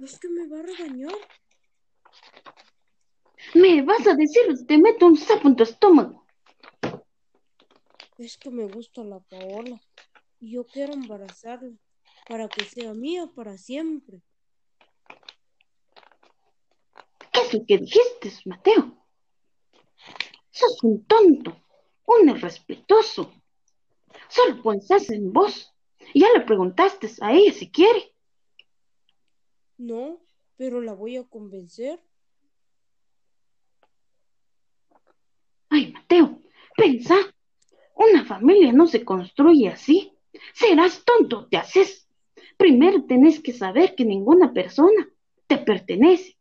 Es 0.00 0.18
que 0.20 0.28
me 0.28 0.46
va 0.46 0.60
a 0.60 0.62
regañar. 0.62 1.14
Me 3.54 3.82
vas 3.82 4.06
a 4.06 4.14
decir, 4.14 4.42
te 4.66 4.78
meto 4.78 5.06
un 5.06 5.16
sapo 5.16 5.48
en 5.48 5.56
tu 5.56 5.64
estómago. 5.64 6.24
Es 8.18 8.38
que 8.38 8.50
me 8.50 8.66
gusta 8.66 9.02
la 9.02 9.18
Paola 9.18 9.80
y 10.38 10.52
yo 10.52 10.64
quiero 10.64 10.92
embarazarla 10.92 11.76
para 12.28 12.48
que 12.48 12.64
sea 12.64 12.92
mía 12.92 13.26
para 13.34 13.56
siempre. 13.56 14.22
¿Qué 17.32 17.40
es 17.40 17.54
lo 17.54 17.64
que 17.66 17.78
dijiste, 17.78 18.32
Mateo? 18.44 19.06
Sos 20.50 20.82
un 20.82 21.04
tonto. 21.06 21.56
un 22.04 22.28
irrespetuoso. 22.28 23.32
Solo 24.28 24.62
pensás 24.62 25.10
en 25.10 25.32
vos. 25.32 25.74
Ya 26.14 26.28
le 26.34 26.44
preguntaste 26.44 27.10
a 27.20 27.32
ella 27.32 27.52
si 27.52 27.70
quiere. 27.70 28.12
No, 29.76 30.20
pero 30.56 30.80
la 30.80 30.94
voy 30.94 31.16
a 31.16 31.24
convencer. 31.24 32.00
Ay, 35.70 35.92
Mateo, 35.92 36.40
pensa. 36.76 37.16
Una 37.94 38.24
familia 38.24 38.72
no 38.72 38.86
se 38.86 39.04
construye 39.04 39.68
así. 39.68 40.12
Serás 40.54 41.04
tonto, 41.04 41.46
te 41.48 41.56
haces. 41.56 42.07
Primero 42.58 43.04
tenés 43.04 43.40
que 43.40 43.52
saber 43.52 43.94
que 43.94 44.04
ninguna 44.04 44.52
persona 44.52 45.08
te 45.46 45.58
pertenece. 45.58 46.36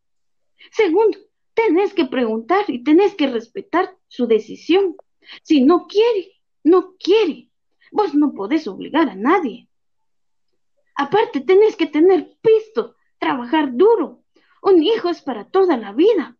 Segundo, 0.71 1.17
tenés 1.53 1.93
que 1.93 2.05
preguntar 2.05 2.65
y 2.67 2.83
tenés 2.83 3.13
que 3.15 3.27
respetar 3.27 3.95
su 4.07 4.25
decisión. 4.25 4.97
Si 5.43 5.63
no 5.63 5.85
quiere, 5.87 6.41
no 6.63 6.95
quiere. 6.97 7.51
Vos 7.91 8.15
no 8.15 8.33
podés 8.33 8.67
obligar 8.67 9.07
a 9.09 9.15
nadie. 9.15 9.69
Aparte, 10.95 11.39
tenés 11.39 11.75
que 11.75 11.85
tener 11.85 12.35
pisto, 12.41 12.95
trabajar 13.19 13.77
duro. 13.77 14.23
Un 14.63 14.81
hijo 14.83 15.09
es 15.09 15.21
para 15.21 15.47
toda 15.47 15.77
la 15.77 15.93
vida. 15.93 16.35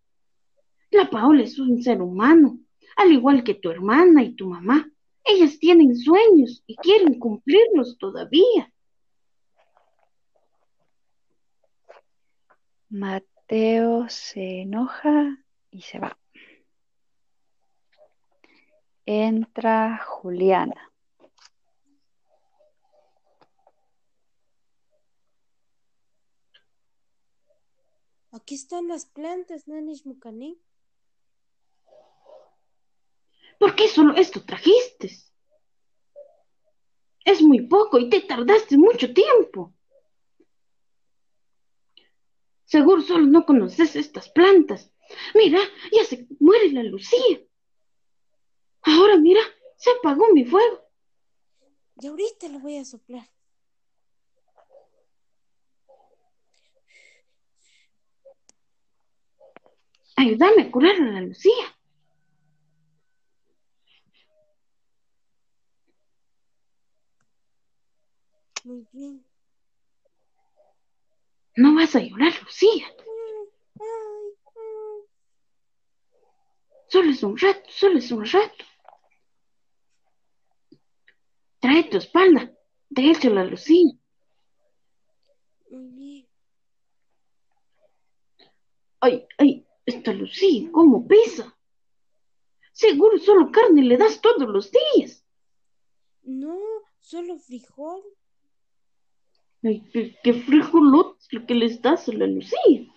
La 0.90 1.10
Paola 1.12 1.44
es 1.44 1.60
un 1.60 1.84
ser 1.84 2.02
humano, 2.02 2.60
al 2.96 3.12
igual 3.12 3.44
que 3.44 3.54
tu 3.54 3.70
hermana 3.70 4.24
y 4.24 4.34
tu 4.34 4.48
mamá. 4.48 4.90
Ellas 5.24 5.60
tienen 5.60 5.96
sueños 5.96 6.64
y 6.66 6.76
quieren 6.78 7.20
cumplirlos 7.20 8.00
todavía. 8.00 8.74
Mateo 12.90 14.08
se 14.10 14.62
enoja 14.62 15.38
y 15.72 15.82
se 15.82 16.00
va. 16.00 16.18
Entra 19.06 19.98
Juliana. 20.06 20.92
Aquí 28.32 28.56
están 28.56 28.88
las 28.88 29.06
plantas, 29.06 29.68
Nanish 29.68 30.06
Mukaní. 30.06 30.62
¿Por 33.60 33.76
qué 33.76 33.88
solo 33.88 34.16
esto 34.16 34.44
trajiste? 34.46 35.12
Es 37.26 37.42
muy 37.42 37.68
poco 37.68 37.98
y 38.00 38.10
te 38.10 38.22
tardaste 38.22 38.78
mucho 38.78 39.14
tiempo. 39.14 39.74
Seguro 42.68 43.02
solo 43.02 43.26
no 43.26 43.46
conoces 43.46 43.96
estas 43.96 44.30
plantas. 44.30 44.92
Mira, 45.34 45.60
ya 45.90 46.04
se 46.04 46.28
muere 46.42 46.70
la 46.74 46.84
Lucía. 46.84 47.40
Ahora 48.82 49.16
mira, 49.18 49.40
se 49.78 49.90
apagó 49.92 50.26
mi 50.34 50.44
fuego. 50.44 50.82
Y 52.02 52.08
ahorita 52.08 52.50
lo 52.50 52.60
voy 52.60 52.76
a 52.76 52.84
soplar. 52.84 53.26
Ayúdame 60.18 60.64
a 60.64 60.72
curar 60.72 60.96
a 60.96 61.06
la 61.06 61.22
Lucía. 61.22 61.78
Muy 68.66 68.86
bien. 68.92 69.27
No 71.58 71.74
vas 71.74 71.96
a 71.96 72.00
llorar, 72.00 72.34
Lucía. 72.44 72.86
Solo 76.88 77.10
es 77.10 77.24
un 77.24 77.36
rato, 77.36 77.68
solo 77.70 77.98
es 77.98 78.12
un 78.12 78.26
rato. 78.26 78.64
Trae 81.60 81.84
tu 81.86 81.98
espalda. 81.98 82.54
De 82.90 83.10
hecho, 83.10 83.32
la 83.32 83.44
Lucía. 83.44 83.92
Ay, 89.00 89.28
ay, 89.40 89.68
esta 89.86 90.14
Lucía, 90.14 90.70
¿cómo 90.72 91.08
pesa? 91.08 91.58
Seguro 92.72 93.18
solo 93.18 93.52
carne 93.52 93.82
le 93.82 93.98
das 93.98 94.22
todos 94.22 94.48
los 94.48 94.72
días. 94.72 95.26
No, 96.22 96.60
solo 97.00 97.40
frijol. 97.40 98.04
Qué, 99.62 100.16
qué 100.24 100.34
frijolot 100.34 101.18
lo 101.32 101.46
que 101.46 101.56
les 101.56 101.82
das 101.82 102.08
a 102.10 102.14
la 102.14 102.28
Lucía. 102.28 102.88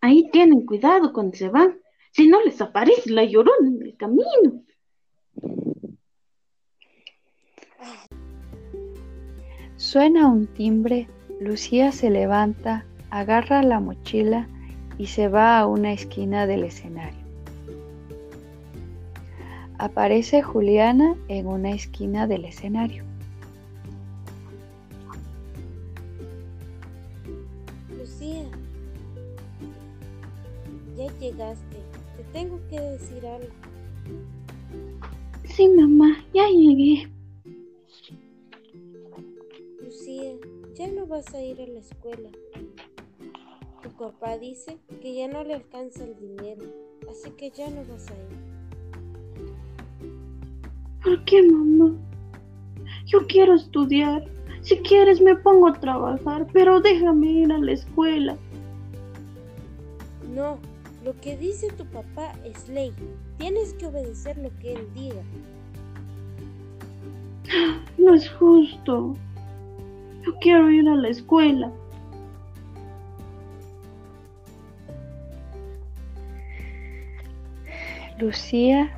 Ahí 0.00 0.28
tienen 0.30 0.66
cuidado 0.66 1.12
cuando 1.14 1.34
se 1.34 1.48
van, 1.48 1.80
si 2.12 2.28
no 2.28 2.42
les 2.42 2.60
aparece 2.60 3.10
la 3.10 3.24
llorona 3.24 3.68
en 3.68 3.82
el 3.82 3.96
camino. 3.96 4.64
Suena 9.76 10.28
un 10.28 10.46
timbre, 10.46 11.08
Lucía 11.40 11.90
se 11.90 12.10
levanta, 12.10 12.86
agarra 13.10 13.62
la 13.62 13.80
mochila 13.80 14.48
y 14.98 15.06
se 15.06 15.28
va 15.28 15.58
a 15.58 15.66
una 15.66 15.92
esquina 15.92 16.46
del 16.46 16.64
escenario. 16.64 17.24
Aparece 19.78 20.42
Juliana 20.42 21.16
en 21.28 21.46
una 21.46 21.72
esquina 21.72 22.26
del 22.26 22.44
escenario. 22.44 23.04
Lucía, 27.98 28.44
ya 30.96 31.18
llegaste. 31.18 31.76
Te 32.16 32.22
tengo 32.32 32.60
que 32.70 32.80
decir 32.80 33.26
algo. 33.26 33.48
Sí, 35.44 35.68
mamá, 35.68 36.24
ya 36.32 36.48
llegué. 36.48 37.08
Lucía, 39.82 40.34
ya 40.74 40.86
no 40.88 41.06
vas 41.06 41.34
a 41.34 41.42
ir 41.42 41.60
a 41.60 41.66
la 41.66 41.80
escuela. 41.80 42.30
Papá 43.98 44.38
dice 44.38 44.78
que 45.00 45.14
ya 45.14 45.28
no 45.28 45.44
le 45.44 45.54
alcanza 45.54 46.02
el 46.02 46.16
dinero, 46.16 46.64
así 47.08 47.30
que 47.30 47.50
ya 47.50 47.70
no 47.70 47.84
vas 47.88 48.10
a 48.10 48.14
ir. 48.14 48.54
¿Por 51.04 51.24
qué, 51.24 51.42
mamá? 51.42 51.92
Yo 53.06 53.24
quiero 53.28 53.54
estudiar. 53.54 54.24
Si 54.62 54.78
quieres 54.78 55.20
me 55.20 55.36
pongo 55.36 55.68
a 55.68 55.74
trabajar, 55.74 56.46
pero 56.52 56.80
déjame 56.80 57.30
ir 57.30 57.52
a 57.52 57.58
la 57.58 57.72
escuela. 57.72 58.36
No, 60.34 60.58
lo 61.04 61.14
que 61.20 61.36
dice 61.36 61.68
tu 61.70 61.84
papá 61.84 62.32
es 62.44 62.68
ley. 62.68 62.92
Tienes 63.38 63.74
que 63.74 63.86
obedecer 63.86 64.38
lo 64.38 64.50
que 64.58 64.72
él 64.72 64.88
diga. 64.94 65.22
No 67.98 68.14
es 68.14 68.28
justo. 68.30 69.14
Yo 70.24 70.34
quiero 70.40 70.70
ir 70.70 70.88
a 70.88 70.96
la 70.96 71.08
escuela. 71.08 71.70
Lucía 78.24 78.90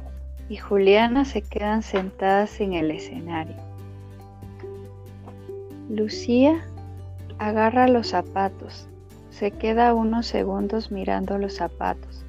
y 0.49 0.57
Juliana 0.57 1.25
se 1.25 1.43
quedan 1.43 1.83
sentadas 1.83 2.61
en 2.61 2.75
el 2.75 2.93
escenario. 2.93 3.57
Lucía 5.91 6.65
agarra 7.41 7.89
los 7.89 8.07
zapatos, 8.07 8.87
se 9.31 9.51
queda 9.51 9.95
unos 9.95 10.29
segundos 10.29 10.93
mirando 10.93 11.39
los 11.39 11.55
zapatos, 11.55 12.25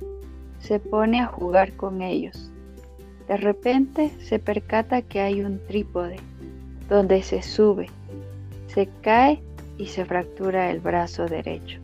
se 0.57 0.79
pone 0.79 1.21
a 1.21 1.27
jugar 1.27 1.73
con 1.73 2.01
ellos. 2.01 2.49
De 3.27 3.37
repente 3.37 4.09
se 4.19 4.39
percata 4.39 5.03
que 5.03 5.21
hay 5.21 5.41
un 5.41 5.59
trípode 5.67 6.15
donde 6.89 7.21
se 7.21 7.43
sube, 7.43 7.91
se 8.65 8.89
cae 9.01 9.39
y 9.77 9.85
se 9.85 10.03
fractura 10.03 10.71
el 10.71 10.79
brazo 10.79 11.27
derecho. 11.27 11.79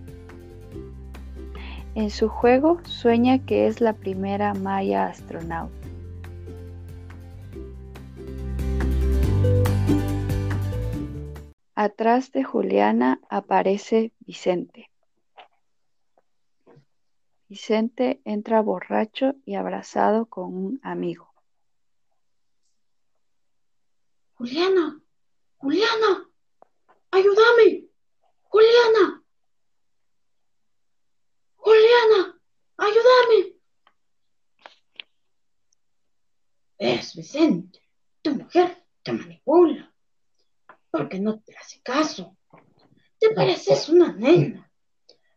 En 1.96 2.10
su 2.10 2.28
juego 2.28 2.84
sueña 2.86 3.46
que 3.46 3.68
es 3.68 3.80
la 3.80 3.94
primera 3.94 4.56
Maya 4.56 5.06
astronauta. 5.06 5.88
Atrás 11.76 12.32
de 12.32 12.44
Juliana 12.44 13.20
aparece 13.30 14.12
Vicente. 14.20 14.90
Vicente 17.48 18.22
entra 18.26 18.62
borracho 18.62 19.36
y 19.46 19.54
abrazado 19.54 20.26
con 20.26 20.56
un 20.56 20.80
amigo. 20.82 21.32
Juliana, 24.34 25.00
Juliana, 25.58 26.30
ayúdame. 27.12 27.86
Juliana, 28.50 29.24
ayúdame. 32.78 33.54
Vicente, 37.16 37.80
tu 38.22 38.36
mujer 38.36 38.86
te 39.04 39.12
manipula 39.12 39.94
porque 40.90 41.20
no 41.20 41.40
te 41.40 41.56
hace 41.58 41.82
caso. 41.82 42.38
te 43.20 43.32
pareces 43.32 43.90
una 43.90 44.14
nena. 44.14 44.72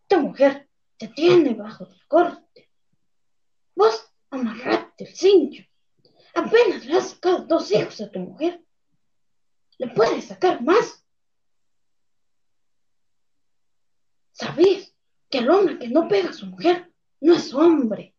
Tu 0.06 0.20
mujer 0.20 0.68
te 0.98 1.08
tiene 1.08 1.54
bajo 1.54 1.86
el 1.86 2.06
corte. 2.06 2.70
Vos 3.74 4.12
amarrate 4.30 5.04
el 5.04 5.14
cincho. 5.14 5.64
Apenas 6.34 6.84
le 6.84 6.98
has 6.98 7.10
sacado 7.10 7.46
dos 7.46 7.72
hijos 7.72 8.00
a 8.00 8.10
tu 8.10 8.18
mujer. 8.18 8.62
Le 9.78 9.88
puedes 9.88 10.26
sacar 10.26 10.62
más. 10.62 11.06
¿Sabes 14.32 14.94
que 15.30 15.38
el 15.38 15.48
hombre 15.48 15.78
que 15.78 15.88
no 15.88 16.08
pega 16.08 16.30
a 16.30 16.34
su 16.34 16.46
mujer 16.46 16.92
no 17.20 17.34
es 17.34 17.54
hombre? 17.54 18.15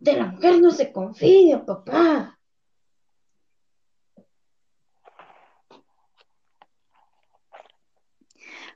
De 0.00 0.12
la 0.12 0.26
mujer 0.26 0.60
no 0.60 0.70
se 0.70 0.92
confía, 0.92 1.64
papá. 1.64 2.38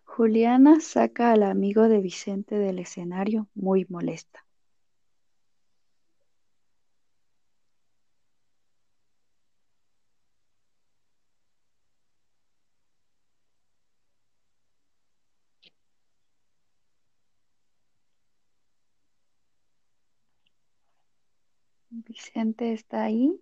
Juliana 0.04 0.80
saca 0.80 1.32
al 1.32 1.42
amigo 1.42 1.88
de 1.88 2.00
Vicente 2.00 2.56
del 2.56 2.80
escenario 2.80 3.48
muy 3.54 3.86
molesta. 3.88 4.44
Vicente 22.12 22.74
está 22.74 23.04
ahí. 23.04 23.40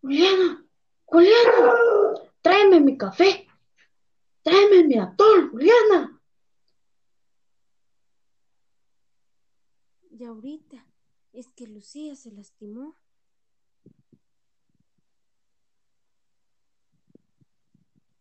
Juliana, 0.00 0.66
Juliana, 1.04 1.72
tráeme 2.42 2.80
mi 2.80 2.98
café. 2.98 3.46
Tráeme 4.42 4.82
mi 4.88 4.98
atol, 4.98 5.48
Juliana. 5.50 6.20
Y 10.10 10.24
ahorita 10.24 10.84
es 11.32 11.52
que 11.52 11.68
Lucía 11.68 12.16
se 12.16 12.32
lastimó. 12.32 12.96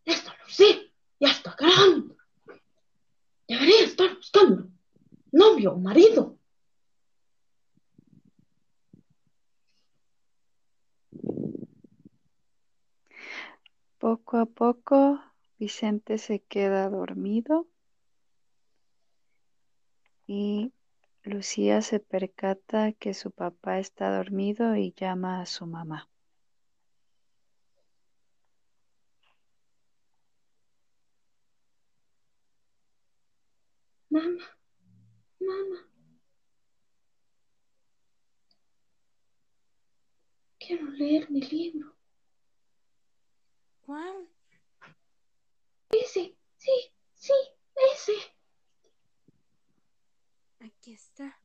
Esta 0.06 0.38
Lucía 0.44 0.78
ya 1.20 1.32
está 1.32 1.56
grande. 1.56 2.16
Debería 3.48 3.86
estar 3.86 4.16
buscando 4.16 4.74
novio 5.34 5.74
o 5.74 5.80
marido. 5.80 6.38
Poco 13.98 14.38
a 14.38 14.46
poco, 14.46 15.20
Vicente 15.60 16.18
se 16.18 16.40
queda 16.40 16.90
dormido 16.90 17.68
y 20.28 20.74
Lucía 21.24 21.82
se 21.82 22.00
percata 22.00 22.92
que 22.94 23.14
su 23.14 23.32
papá 23.32 23.80
está 23.80 24.16
dormido 24.16 24.76
y 24.76 24.94
llama 24.94 25.42
a 25.42 25.46
su 25.46 25.66
mamá. 25.66 26.10
Mamá, 34.10 34.38
mamá. 35.46 35.88
Quiero 40.60 40.86
leer 40.92 41.30
mi 41.30 41.42
libro. 41.42 41.94
¿Cuál? 43.86 44.30
Ese, 45.92 46.36
sí, 46.58 46.92
sí, 47.14 47.34
ese. 47.94 48.14
Aquí 50.60 50.94
está. 50.94 51.38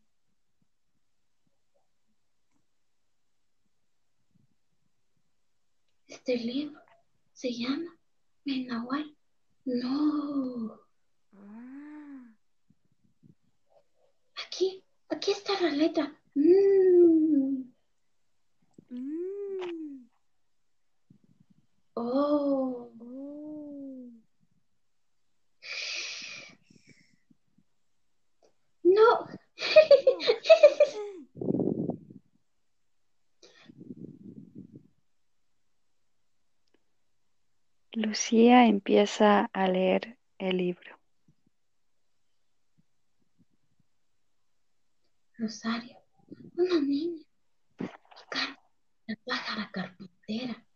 Este 6.06 6.36
libro 6.36 6.80
se 7.32 7.52
llama 7.52 7.96
Menahual. 8.44 9.16
No. 9.64 10.80
Ah, 11.34 12.34
Aquí, 15.10 15.30
está 15.32 15.52
la 15.60 15.70
letra. 15.70 16.12
Mm. 16.34 17.64
mm, 18.90 20.08
Oh. 21.96 22.92
oh. 23.00 24.10
No. 28.84 29.26
Lucía 37.92 38.66
empieza 38.66 39.50
a 39.52 39.68
leer 39.68 40.16
el 40.38 40.58
libro. 40.58 40.97
Rosario, 45.38 45.96
una 46.56 46.80
niña. 46.80 47.24
Carmen, 48.28 48.56
la 49.06 49.16
pájara 49.24 49.70
carpintera, 49.72 50.66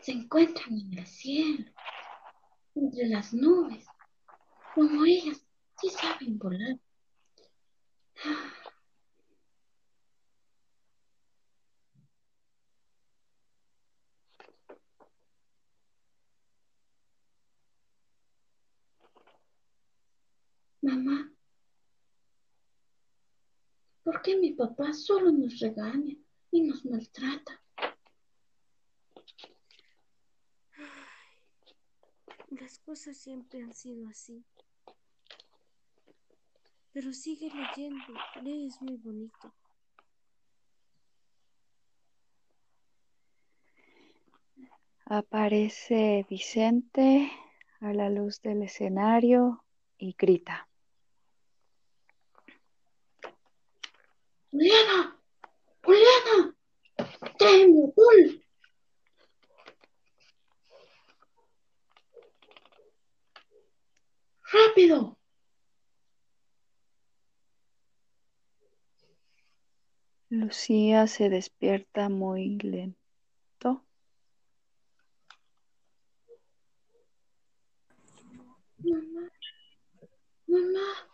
se 0.00 0.12
encuentran 0.12 0.72
en 0.72 0.98
el 0.98 1.06
cielo, 1.06 1.70
entre 2.74 3.06
las 3.08 3.34
nubes, 3.34 3.86
como 4.74 5.04
ellas 5.04 5.44
sí 5.78 5.90
saben 5.90 6.38
volar. 6.38 6.78
Mamá, 20.80 21.30
¿por 24.08 24.22
qué 24.22 24.38
mi 24.38 24.52
papá 24.52 24.94
solo 24.94 25.30
nos 25.30 25.58
regaña 25.58 26.16
y 26.50 26.62
nos 26.62 26.82
maltrata? 26.86 27.60
Las 32.48 32.78
cosas 32.78 33.18
siempre 33.18 33.60
han 33.60 33.74
sido 33.74 34.08
así. 34.08 34.42
Pero 36.94 37.12
sigue 37.12 37.50
leyendo. 37.50 38.14
Lees 38.42 38.80
muy 38.80 38.96
bonito. 38.96 39.52
Aparece 45.04 46.24
Vicente 46.30 47.30
a 47.80 47.92
la 47.92 48.08
luz 48.08 48.40
del 48.40 48.62
escenario 48.62 49.62
y 49.98 50.16
grita. 50.18 50.67
Juliana, 54.58 55.16
Juliana, 55.84 56.56
tráeme 57.38 57.84
atol. 57.84 58.42
Rápido. 64.52 65.16
Lucía 70.28 71.06
se 71.06 71.28
despierta 71.28 72.08
muy 72.08 72.58
lento. 72.58 73.84
Mamá, 78.82 79.30
mamá, 80.48 81.07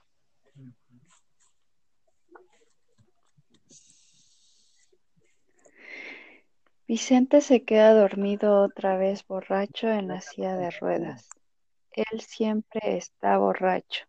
Vicente 6.94 7.40
se 7.40 7.64
queda 7.64 7.92
dormido 7.92 8.62
otra 8.62 8.96
vez 8.96 9.26
borracho 9.26 9.88
en 9.88 10.06
la 10.06 10.20
silla 10.20 10.54
de 10.54 10.70
ruedas. 10.70 11.28
Él 11.90 12.20
siempre 12.20 12.96
está 12.96 13.36
borracho. 13.36 14.04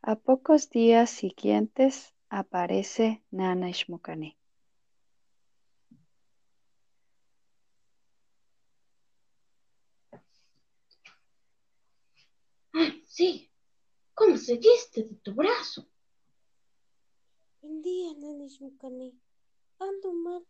A 0.00 0.16
pocos 0.16 0.70
días 0.70 1.10
siguientes 1.10 2.14
aparece 2.30 3.22
Nana 3.30 3.68
Shmokani. 3.70 4.38
ay, 12.72 13.04
sí. 13.06 13.52
¿Cómo 14.14 14.38
seguiste 14.38 15.02
de 15.02 15.16
tu 15.16 15.34
brazo? 15.34 15.86
Buen 17.62 17.82
día, 17.82 18.14
Nani 18.14 18.48
Shmukani. 18.48 19.20
ando 19.78 20.12
mal. 20.14 20.46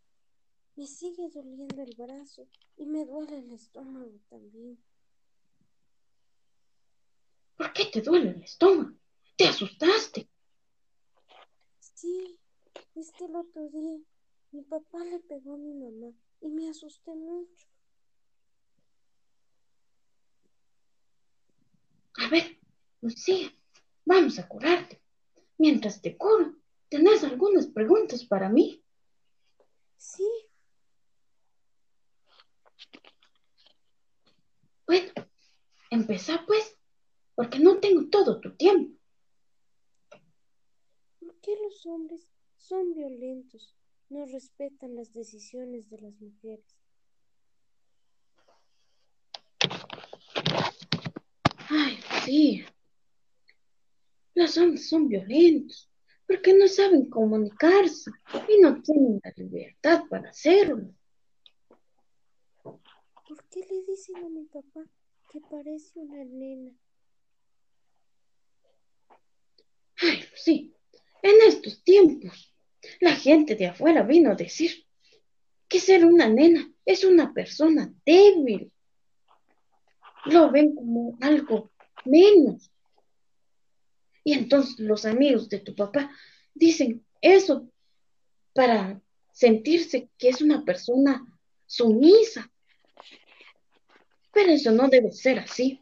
Me 0.76 0.86
sigue 0.86 1.28
doliendo 1.28 1.82
el 1.82 1.92
brazo 1.96 2.46
y 2.76 2.86
me 2.86 3.04
duele 3.04 3.38
el 3.38 3.50
estómago 3.50 4.20
también. 4.28 4.78
¿Por 7.56 7.72
qué 7.72 7.86
te 7.86 8.00
duele 8.00 8.30
el 8.30 8.42
estómago? 8.44 8.96
¿Te 9.36 9.48
asustaste? 9.48 10.28
Sí, 11.80 12.38
es 12.94 13.10
que 13.10 13.24
el 13.24 13.34
otro 13.34 13.68
día 13.70 13.98
mi 14.52 14.62
papá 14.62 15.04
le 15.04 15.18
pegó 15.18 15.54
a 15.54 15.56
mi 15.56 15.74
mamá 15.74 16.14
y 16.40 16.48
me 16.48 16.70
asusté 16.70 17.12
mucho. 17.12 17.66
A 22.14 22.28
ver, 22.28 22.56
Lucía, 23.00 23.52
vamos 24.04 24.38
a 24.38 24.46
curarte. 24.46 25.02
Mientras 25.58 26.00
te 26.00 26.16
curo, 26.16 26.59
¿tenés 26.90 27.22
algunas 27.24 27.68
preguntas 27.68 28.24
para 28.24 28.50
mí? 28.50 28.84
Sí. 29.96 30.28
Bueno, 34.86 35.12
empezá 35.90 36.44
pues, 36.46 36.76
porque 37.36 37.60
no 37.60 37.78
tengo 37.78 38.08
todo 38.10 38.40
tu 38.40 38.56
tiempo. 38.56 38.98
¿Por 41.20 41.40
qué 41.40 41.56
los 41.62 41.86
hombres 41.86 42.28
son 42.56 42.92
violentos? 42.92 43.74
No 44.08 44.26
respetan 44.26 44.96
las 44.96 45.12
decisiones 45.12 45.88
de 45.88 46.00
las 46.00 46.20
mujeres. 46.20 46.76
Ay, 51.68 52.00
sí. 52.24 52.64
Los 54.34 54.58
hombres 54.58 54.88
son 54.88 55.06
violentos 55.06 55.89
porque 56.30 56.54
no 56.54 56.68
saben 56.68 57.10
comunicarse 57.10 58.08
y 58.48 58.60
no 58.60 58.80
tienen 58.80 59.20
la 59.24 59.32
libertad 59.36 60.04
para 60.08 60.30
hacerlo. 60.30 60.94
¿Por 62.62 63.44
qué 63.50 63.66
le 63.68 63.82
dicen 63.84 64.14
a 64.14 64.28
mi 64.28 64.44
papá 64.44 64.84
que 65.28 65.40
parece 65.40 65.98
una 65.98 66.24
nena? 66.24 66.70
Ay, 69.96 70.24
sí. 70.36 70.72
En 71.20 71.48
estos 71.48 71.82
tiempos, 71.82 72.54
la 73.00 73.16
gente 73.16 73.56
de 73.56 73.66
afuera 73.66 74.04
vino 74.04 74.30
a 74.30 74.36
decir 74.36 74.86
que 75.66 75.80
ser 75.80 76.04
una 76.04 76.28
nena 76.28 76.72
es 76.84 77.02
una 77.02 77.32
persona 77.32 77.92
débil. 78.06 78.72
Lo 80.26 80.52
ven 80.52 80.76
como 80.76 81.18
algo 81.22 81.72
menos. 82.04 82.70
Y 84.24 84.34
entonces 84.34 84.78
los 84.78 85.04
amigos 85.04 85.48
de 85.48 85.60
tu 85.60 85.74
papá 85.74 86.10
dicen 86.54 87.04
eso 87.20 87.68
para 88.52 89.00
sentirse 89.32 90.10
que 90.18 90.28
es 90.28 90.42
una 90.42 90.64
persona 90.64 91.26
sumisa. 91.66 92.50
Pero 94.32 94.52
eso 94.52 94.70
no 94.70 94.88
debe 94.88 95.12
ser 95.12 95.38
así. 95.38 95.80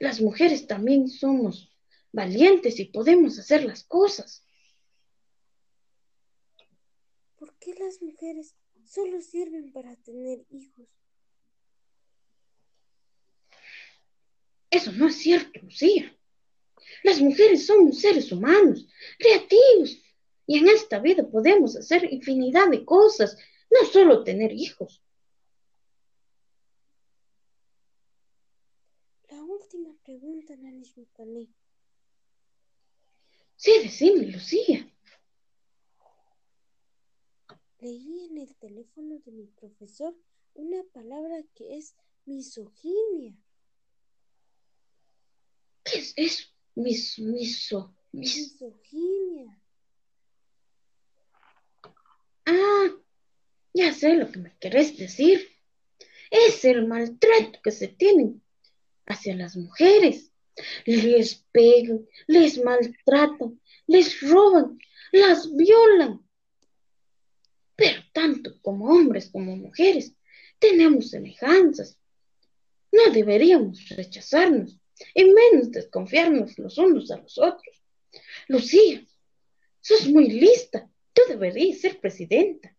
Las 0.00 0.20
mujeres 0.20 0.66
también 0.66 1.08
somos 1.08 1.70
valientes 2.12 2.80
y 2.80 2.86
podemos 2.86 3.38
hacer 3.38 3.64
las 3.64 3.84
cosas. 3.84 4.44
¿Por 7.36 7.54
qué 7.58 7.74
las 7.74 8.00
mujeres 8.00 8.54
solo 8.84 9.20
sirven 9.20 9.72
para 9.72 9.96
tener 9.96 10.44
hijos? 10.50 10.88
Eso 14.70 14.90
no 14.92 15.08
es 15.08 15.16
cierto, 15.16 15.60
Lucía. 15.62 16.16
Las 17.02 17.20
mujeres 17.20 17.66
somos 17.66 18.00
seres 18.00 18.30
humanos, 18.32 18.86
creativos, 19.18 19.98
y 20.46 20.58
en 20.58 20.68
esta 20.68 20.98
vida 20.98 21.28
podemos 21.28 21.76
hacer 21.76 22.12
infinidad 22.12 22.68
de 22.68 22.84
cosas, 22.84 23.36
no 23.70 23.86
solo 23.88 24.24
tener 24.24 24.52
hijos. 24.52 25.02
La 29.30 29.42
última 29.42 29.94
pregunta, 30.04 30.54
Nanis 30.56 30.96
Mucané. 30.96 31.48
Sí, 33.56 33.72
decime, 33.82 34.26
Lucía. 34.26 34.90
Leí 37.80 38.28
en 38.30 38.38
el 38.38 38.54
teléfono 38.56 39.18
de 39.18 39.32
mi 39.32 39.46
profesor 39.46 40.14
una 40.54 40.82
palabra 40.92 41.42
que 41.54 41.76
es 41.76 41.94
misoginia. 42.24 43.36
¿Qué 45.84 45.98
es 45.98 46.14
eso? 46.16 46.53
Mis, 46.76 47.18
miso, 47.18 47.94
mis... 48.12 48.60
Misoginia. 48.60 49.60
Ah, 52.46 52.90
ya 53.72 53.92
sé 53.92 54.14
lo 54.14 54.30
que 54.30 54.38
me 54.38 54.56
querés 54.58 54.96
decir. 54.96 55.48
Es 56.30 56.64
el 56.64 56.86
maltrato 56.86 57.60
que 57.62 57.70
se 57.70 57.88
tienen 57.88 58.42
hacia 59.06 59.34
las 59.34 59.56
mujeres. 59.56 60.32
Les 60.84 61.44
pegan, 61.52 62.06
les 62.26 62.62
maltratan, 62.62 63.60
les 63.86 64.20
roban, 64.20 64.78
las 65.12 65.54
violan. 65.54 66.24
Pero 67.76 68.02
tanto 68.12 68.60
como 68.62 68.86
hombres 68.86 69.30
como 69.30 69.56
mujeres 69.56 70.14
tenemos 70.58 71.10
semejanzas. 71.10 71.98
No 72.92 73.10
deberíamos 73.12 73.88
rechazarnos 73.88 74.78
y 75.14 75.24
menos 75.24 75.70
desconfiarnos 75.70 76.58
los 76.58 76.78
unos 76.78 77.10
a 77.10 77.18
los 77.18 77.38
otros. 77.38 77.82
Lucía, 78.48 79.04
sos 79.80 80.08
muy 80.08 80.28
lista. 80.28 80.90
Tú 81.12 81.22
deberías 81.28 81.80
ser 81.80 82.00
presidenta. 82.00 82.76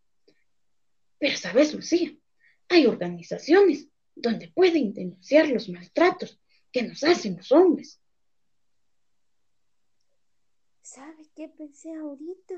Pero 1.18 1.38
sabes, 1.38 1.74
Lucía, 1.74 2.16
hay 2.70 2.86
organizaciones 2.86 3.88
donde 4.16 4.50
pueden 4.50 4.94
denunciar 4.94 5.48
los 5.50 5.70
maltratos 5.70 6.40
que 6.72 6.84
nos 6.84 7.04
hacen 7.04 7.38
los 7.38 7.52
hombres. 7.52 8.00
¿Sabe 10.82 11.28
qué 11.36 11.50
pensé 11.50 11.94
ahorita? 11.94 12.56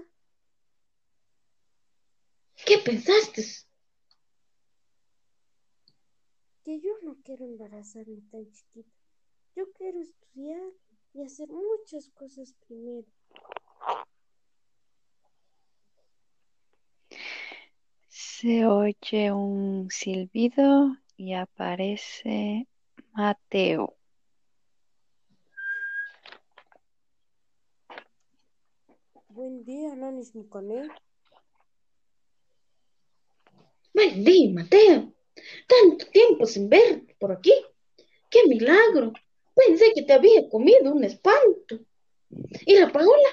¿Qué 2.66 2.78
pensaste? 2.80 3.44
Que 6.64 6.80
yo 6.82 6.92
no 7.04 7.18
quiero 7.24 7.46
embarazarme 7.46 8.22
tan 8.30 8.52
chiquita. 8.52 8.97
Yo 9.58 9.66
quiero 9.72 10.00
estudiar 10.00 10.72
y 11.16 11.24
hacer 11.24 11.50
muchas 11.50 12.08
cosas 12.10 12.54
primero. 12.68 13.08
Se 18.08 18.68
oye 18.68 19.32
un 19.32 19.90
silbido 19.90 20.96
y 21.16 21.34
aparece 21.34 22.68
Mateo. 23.14 23.98
Buen 29.30 29.64
día, 29.64 29.96
Nanis 29.96 30.36
Mucané. 30.36 30.88
Buen 33.92 34.24
día, 34.24 34.54
Mateo. 34.54 35.14
Tanto 35.68 36.06
tiempo 36.12 36.46
sin 36.46 36.70
verte 36.70 37.16
por 37.20 37.32
aquí. 37.32 37.54
¡Qué 38.30 38.46
milagro! 38.48 39.14
Pensé 39.58 39.92
que 39.96 40.04
te 40.04 40.14
había 40.14 40.48
comido 40.50 40.94
un 40.94 41.04
espanto. 41.04 41.80
¿Y 42.30 42.80
la 42.80 42.92
Paola? 42.92 43.30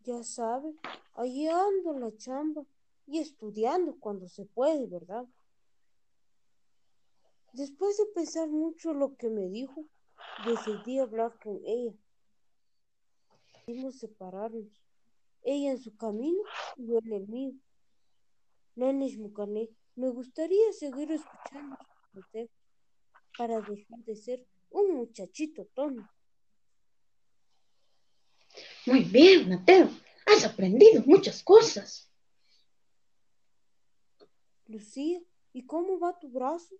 Ya 0.00 0.22
sabe, 0.22 0.72
ahí 1.12 1.46
ando 1.46 1.92
en 1.92 2.00
la 2.00 2.16
chamba 2.16 2.64
y 3.06 3.18
estudiando 3.18 3.94
cuando 4.00 4.28
se 4.28 4.46
puede, 4.46 4.86
¿verdad? 4.86 5.26
Después 7.52 7.98
de 7.98 8.06
pensar 8.06 8.48
mucho 8.48 8.94
lo 8.94 9.14
que 9.16 9.28
me 9.28 9.50
dijo, 9.50 9.84
decidí 10.46 10.98
hablar 10.98 11.38
con 11.42 11.60
ella. 11.66 11.92
Decidimos 13.66 13.98
separarnos. 13.98 14.82
Ella 15.42 15.72
en 15.72 15.78
su 15.78 15.94
camino 15.96 16.42
y 16.76 16.86
yo 16.86 16.98
en 16.98 17.12
el 17.12 17.28
mío. 17.28 17.52
Nenes 18.74 19.18
Mucané, 19.18 19.68
me 19.96 20.08
gustaría 20.08 20.72
seguir 20.72 21.12
escuchando 21.12 21.76
sus 21.76 22.10
consejos 22.12 22.55
para 23.36 23.60
dejar 23.60 23.98
de 24.04 24.16
ser 24.16 24.46
un 24.70 24.94
muchachito 24.94 25.66
tonto. 25.74 26.08
Muy 28.86 29.04
bien, 29.04 29.48
Mateo. 29.48 29.90
Has 30.26 30.44
aprendido 30.44 31.02
muchas 31.04 31.42
cosas. 31.42 32.10
Lucía, 34.66 35.20
¿y 35.52 35.64
cómo 35.66 35.98
va 35.98 36.18
tu 36.18 36.28
brazo? 36.28 36.74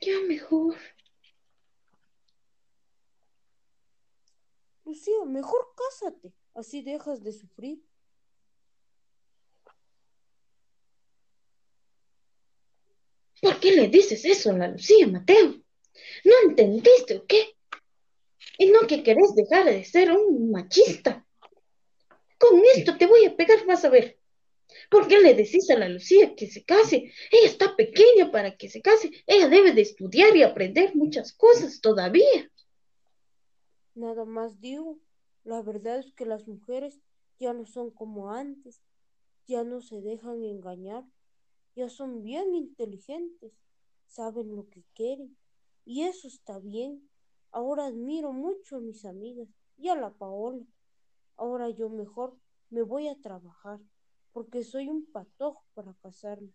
Ya 0.00 0.20
mejor. 0.26 0.76
Lucía, 4.84 5.24
mejor 5.26 5.72
cásate, 5.76 6.32
así 6.54 6.82
dejas 6.82 7.22
de 7.22 7.32
sufrir. 7.32 7.84
¿Por 13.40 13.58
qué 13.60 13.72
le 13.72 13.88
dices 13.88 14.24
eso 14.24 14.50
a 14.50 14.58
la 14.58 14.68
Lucía, 14.68 15.06
Mateo? 15.06 15.62
¿No 16.24 16.32
entendiste 16.48 17.16
o 17.16 17.26
qué? 17.26 17.56
¿Y 18.58 18.66
no 18.66 18.86
que 18.86 19.02
querés 19.02 19.34
dejar 19.34 19.64
de 19.66 19.84
ser 19.84 20.10
un 20.10 20.50
machista? 20.50 21.26
con 22.40 22.58
esto 22.74 22.96
te 22.96 23.06
voy 23.06 23.26
a 23.26 23.36
pegar, 23.36 23.66
vas 23.66 23.84
a 23.84 23.90
ver. 23.90 24.18
¿Por 24.90 25.06
qué 25.06 25.20
le 25.20 25.34
decís 25.34 25.68
a 25.68 25.78
la 25.78 25.88
Lucía 25.88 26.34
que 26.34 26.46
se 26.46 26.64
case? 26.64 27.12
Ella 27.30 27.46
está 27.46 27.76
pequeña 27.76 28.32
para 28.32 28.56
que 28.56 28.70
se 28.70 28.80
case. 28.80 29.10
Ella 29.26 29.48
debe 29.48 29.74
de 29.74 29.82
estudiar 29.82 30.34
y 30.34 30.42
aprender 30.42 30.96
muchas 30.96 31.34
cosas 31.34 31.82
todavía. 31.82 32.50
Nada 33.94 34.24
más 34.24 34.58
digo, 34.58 34.98
la 35.44 35.60
verdad 35.60 35.98
es 35.98 36.12
que 36.12 36.24
las 36.24 36.48
mujeres 36.48 37.02
ya 37.38 37.52
no 37.52 37.66
son 37.66 37.90
como 37.90 38.32
antes, 38.32 38.80
ya 39.46 39.62
no 39.62 39.82
se 39.82 40.00
dejan 40.00 40.42
engañar, 40.42 41.04
ya 41.74 41.88
son 41.88 42.22
bien 42.22 42.54
inteligentes, 42.54 43.52
saben 44.06 44.54
lo 44.54 44.68
que 44.68 44.82
quieren 44.94 45.36
y 45.84 46.02
eso 46.02 46.28
está 46.28 46.58
bien. 46.58 47.08
Ahora 47.52 47.86
admiro 47.86 48.32
mucho 48.32 48.76
a 48.76 48.80
mis 48.80 49.04
amigas 49.04 49.48
y 49.76 49.88
a 49.88 49.96
la 49.96 50.12
Paola. 50.12 50.64
Ahora 51.36 51.70
yo 51.70 51.88
mejor 51.88 52.36
me 52.68 52.82
voy 52.82 53.08
a 53.08 53.20
trabajar 53.20 53.80
porque 54.32 54.62
soy 54.62 54.88
un 54.88 55.06
patojo 55.10 55.64
para 55.74 55.94
casarme. 55.94 56.52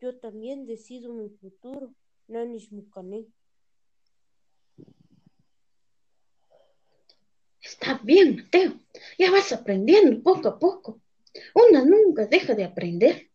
Yo 0.00 0.18
también 0.18 0.66
decido 0.66 1.12
mi 1.12 1.30
futuro, 1.30 1.94
Nanish 2.28 2.70
Mukané. 2.70 3.26
Está 7.60 7.98
bien, 8.04 8.36
Mateo. 8.36 8.74
Ya 9.18 9.30
vas 9.30 9.52
aprendiendo 9.52 10.22
poco 10.22 10.48
a 10.48 10.58
poco. 10.58 11.00
Una 11.54 11.84
nunca 11.84 12.26
deja 12.26 12.54
de 12.54 12.64
aprender. 12.64 13.30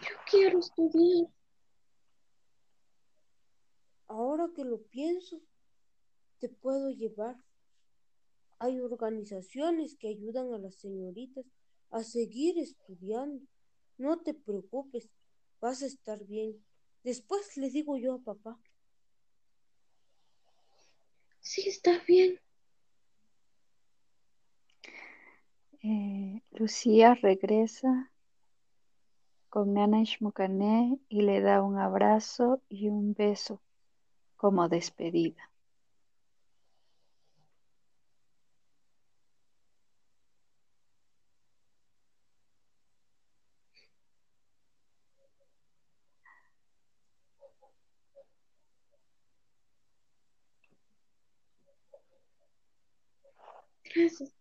Yo 0.00 0.16
quiero 0.30 0.58
estudiar. 0.58 1.28
Ahora 4.06 4.48
que 4.54 4.64
lo 4.64 4.82
pienso, 4.82 5.40
te 6.38 6.48
puedo 6.48 6.90
llevar. 6.90 7.36
Hay 8.58 8.80
organizaciones 8.80 9.96
que 9.96 10.08
ayudan 10.08 10.52
a 10.52 10.58
las 10.58 10.74
señoritas 10.76 11.46
a 11.90 12.02
seguir 12.02 12.58
estudiando. 12.58 13.46
No 13.98 14.20
te 14.20 14.34
preocupes, 14.34 15.08
vas 15.60 15.82
a 15.82 15.86
estar 15.86 16.24
bien. 16.26 16.62
Después 17.02 17.56
le 17.56 17.70
digo 17.70 17.96
yo 17.96 18.14
a 18.14 18.18
papá. 18.18 18.60
Sí, 21.40 21.68
está 21.68 21.98
bien. 22.06 22.38
Eh, 25.82 26.42
Lucía 26.50 27.14
regresa 27.14 28.12
con 29.50 29.74
Nana 29.74 30.00
Ishmucané 30.00 30.98
y 31.08 31.22
le 31.22 31.40
da 31.42 31.62
un 31.62 31.78
abrazo 31.78 32.62
y 32.68 32.88
un 32.88 33.14
beso 33.14 33.60
como 34.36 34.68
despedida. 34.68 35.50
Gracias. 53.94 54.32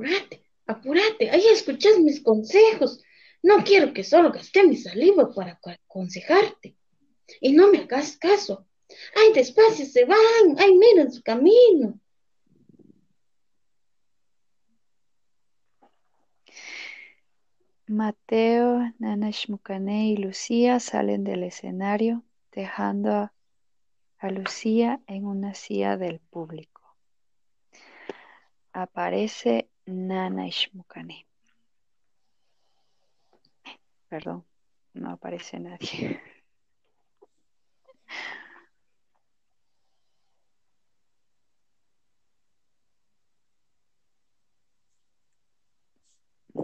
Apúrate, 0.00 0.42
apúrate, 0.66 1.30
ahí 1.30 1.46
escuchas 1.48 1.98
mis 1.98 2.22
consejos. 2.22 3.02
No 3.42 3.62
quiero 3.64 3.92
que 3.92 4.02
solo 4.02 4.32
gaste 4.32 4.66
mi 4.66 4.76
saliva 4.76 5.30
para 5.34 5.60
aconsejarte. 5.62 6.74
Y 7.42 7.52
no 7.52 7.70
me 7.70 7.80
hagas 7.80 8.16
caso. 8.16 8.66
Ay, 9.14 9.34
despacio 9.34 9.84
se 9.84 10.06
van. 10.06 10.56
Ay, 10.58 10.74
miren 10.78 11.12
su 11.12 11.22
camino. 11.22 12.00
Mateo, 17.86 18.80
Nana 18.98 19.30
Shmukane 19.30 20.08
y 20.08 20.16
Lucía 20.16 20.80
salen 20.80 21.24
del 21.24 21.42
escenario, 21.42 22.22
dejando 22.52 23.30
a 24.18 24.30
Lucía 24.30 25.00
en 25.06 25.26
una 25.26 25.52
silla 25.52 25.98
del 25.98 26.20
público. 26.20 26.80
Aparece 28.72 29.68
Nana 29.90 30.46
Ishmukane. 30.46 31.26
Perdón, 34.08 34.44
no 34.94 35.10
aparece 35.10 35.58
nadie. 35.58 36.20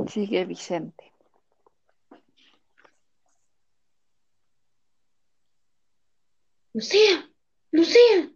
Sigue 0.09 0.45
Vicente. 0.45 1.13
Lucía, 6.73 7.29
Lucía, 7.73 8.31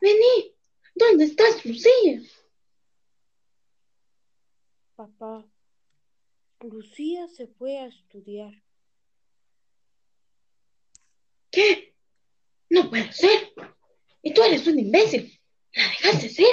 vení. 0.00 0.54
¿Dónde 0.94 1.24
estás, 1.24 1.64
Lucía? 1.64 2.20
Papá, 4.98 5.48
Lucía 6.58 7.28
se 7.28 7.46
fue 7.46 7.78
a 7.78 7.86
estudiar. 7.86 8.52
¿Qué? 11.52 11.94
No 12.68 12.90
puede 12.90 13.12
ser. 13.12 13.54
Y 14.22 14.34
tú 14.34 14.42
eres 14.42 14.66
un 14.66 14.76
imbécil. 14.76 15.40
La 15.72 15.84
dejaste 15.84 16.28
ser. 16.28 16.52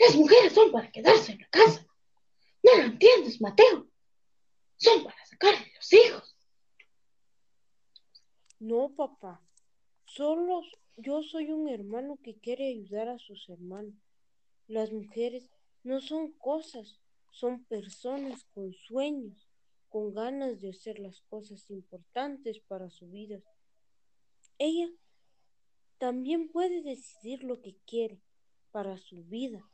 Las 0.00 0.16
mujeres 0.16 0.52
son 0.52 0.72
para 0.72 0.90
quedarse 0.90 1.30
en 1.30 1.38
la 1.42 1.48
casa. 1.50 1.86
No 2.64 2.76
lo 2.76 2.82
entiendes, 2.86 3.40
Mateo. 3.40 3.88
Son 4.76 5.04
para 5.04 5.24
sacarle 5.24 5.70
los 5.76 5.92
hijos. 5.92 6.36
No, 8.58 8.96
papá. 8.96 9.40
Solo 10.06 10.62
yo 10.96 11.22
soy 11.22 11.52
un 11.52 11.68
hermano 11.68 12.18
que 12.20 12.36
quiere 12.36 12.66
ayudar 12.66 13.10
a 13.10 13.18
sus 13.20 13.48
hermanos. 13.48 13.94
Las 14.66 14.90
mujeres 14.90 15.52
no 15.84 16.00
son 16.00 16.32
cosas, 16.32 16.98
son 17.34 17.64
personas 17.64 18.44
con 18.54 18.72
sueños, 18.72 19.48
con 19.88 20.14
ganas 20.14 20.60
de 20.60 20.70
hacer 20.70 21.00
las 21.00 21.20
cosas 21.22 21.68
importantes 21.68 22.60
para 22.60 22.90
su 22.90 23.10
vida. 23.10 23.40
Ella 24.58 24.88
también 25.98 26.48
puede 26.48 26.80
decidir 26.82 27.42
lo 27.42 27.60
que 27.60 27.76
quiere 27.86 28.20
para 28.70 28.98
su 28.98 29.24
vida. 29.24 29.68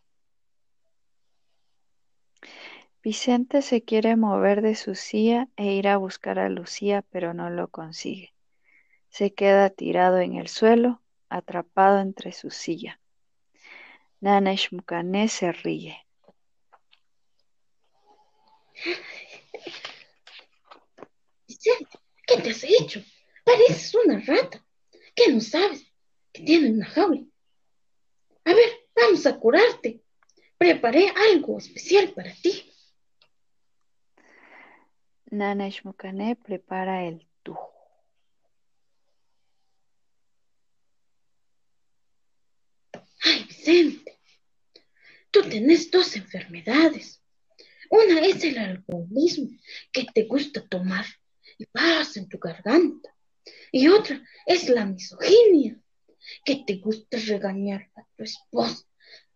Vicente 3.03 3.61
se 3.61 3.83
quiere 3.83 4.16
mover 4.16 4.62
de 4.62 4.75
su 4.75 4.94
silla 4.94 5.49
e 5.57 5.75
ir 5.75 5.88
a 5.88 5.99
buscar 5.99 6.38
a 6.38 6.49
Lucía, 6.49 7.05
pero 7.11 7.35
no 7.35 7.51
lo 7.51 7.68
consigue. 7.68 8.33
Se 9.11 9.35
queda 9.35 9.68
tirado 9.68 10.18
en 10.18 10.37
el 10.37 10.49
suelo, 10.49 11.03
atrapado 11.29 11.99
entre 12.01 12.33
su 12.33 12.51
silla. 12.51 13.01
Nana 14.20 14.55
Shmukané 14.55 15.29
se 15.29 15.53
ríe. 15.53 16.07
Vicente, 21.47 21.99
¿qué 22.27 22.37
te 22.38 22.51
has 22.51 22.64
hecho? 22.64 23.03
Pareces 23.45 23.94
una 23.94 24.21
rata. 24.21 24.65
¿Qué 25.15 25.33
no 25.33 25.40
sabes? 25.40 25.85
Que 26.33 26.42
tiene 26.42 26.71
una 26.71 26.87
jaula. 26.87 27.23
A 28.44 28.54
ver, 28.54 28.71
vamos 28.94 29.27
a 29.27 29.38
curarte. 29.38 30.02
Preparé 30.57 31.09
algo 31.09 31.59
especial 31.59 32.13
para 32.13 32.33
ti. 32.35 32.71
Nana 35.31 35.69
Shmukané 35.69 36.37
prepara 36.37 37.04
el 37.04 37.27
tujo. 37.42 37.73
Ay, 43.23 43.44
Vicente, 43.44 44.19
tú 45.31 45.42
tenés 45.42 45.90
dos 45.90 46.17
enfermedades. 46.17 47.19
Una 47.91 48.21
es 48.21 48.45
el 48.45 48.57
alcoholismo 48.57 49.51
que 49.91 50.07
te 50.15 50.25
gusta 50.25 50.67
tomar 50.67 51.05
y 51.59 51.67
vas 51.75 52.17
en 52.17 52.29
tu 52.29 52.38
garganta. 52.38 53.13
Y 53.73 53.88
otra 53.88 54.23
es 54.47 54.69
la 54.69 54.87
misoginia 54.87 55.77
que 56.45 56.63
te 56.65 56.77
gusta 56.77 57.19
regañar 57.19 57.91
a 57.97 58.05
tu 58.17 58.23
esposa, 58.23 58.87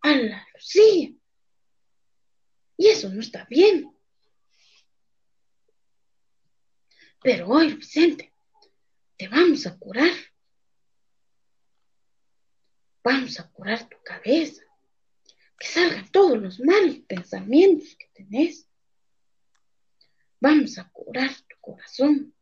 a 0.02 0.14
la 0.14 0.46
Lucía. 0.54 1.12
Y 2.76 2.86
eso 2.86 3.08
no 3.08 3.20
está 3.20 3.44
bien. 3.50 3.90
Pero 7.22 7.48
hoy, 7.48 7.74
Vicente, 7.74 8.32
te 9.16 9.26
vamos 9.26 9.66
a 9.66 9.76
curar. 9.76 10.12
Vamos 13.02 13.40
a 13.40 13.50
curar 13.50 13.88
tu 13.88 13.96
cabeza. 14.04 14.62
Que 15.64 15.70
salgan 15.70 16.12
todos 16.12 16.38
los 16.38 16.60
malos 16.60 16.98
pensamientos 17.08 17.96
que 17.96 18.06
tenés. 18.12 18.68
Vamos 20.38 20.76
a 20.76 20.90
curar 20.90 21.30
tu 21.48 21.56
corazón. 21.58 22.34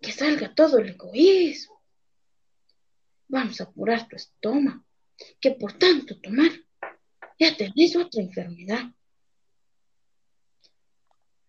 Que 0.00 0.12
salga 0.12 0.54
todo 0.54 0.78
el 0.78 0.90
egoísmo. 0.90 1.82
Vamos 3.26 3.60
a 3.60 3.66
curar 3.66 4.06
tu 4.06 4.14
estómago. 4.14 4.84
Que 5.40 5.50
por 5.50 5.72
tanto 5.72 6.20
tomar 6.20 6.52
ya 7.40 7.56
tenés 7.56 7.96
otra 7.96 8.22
enfermedad. 8.22 8.84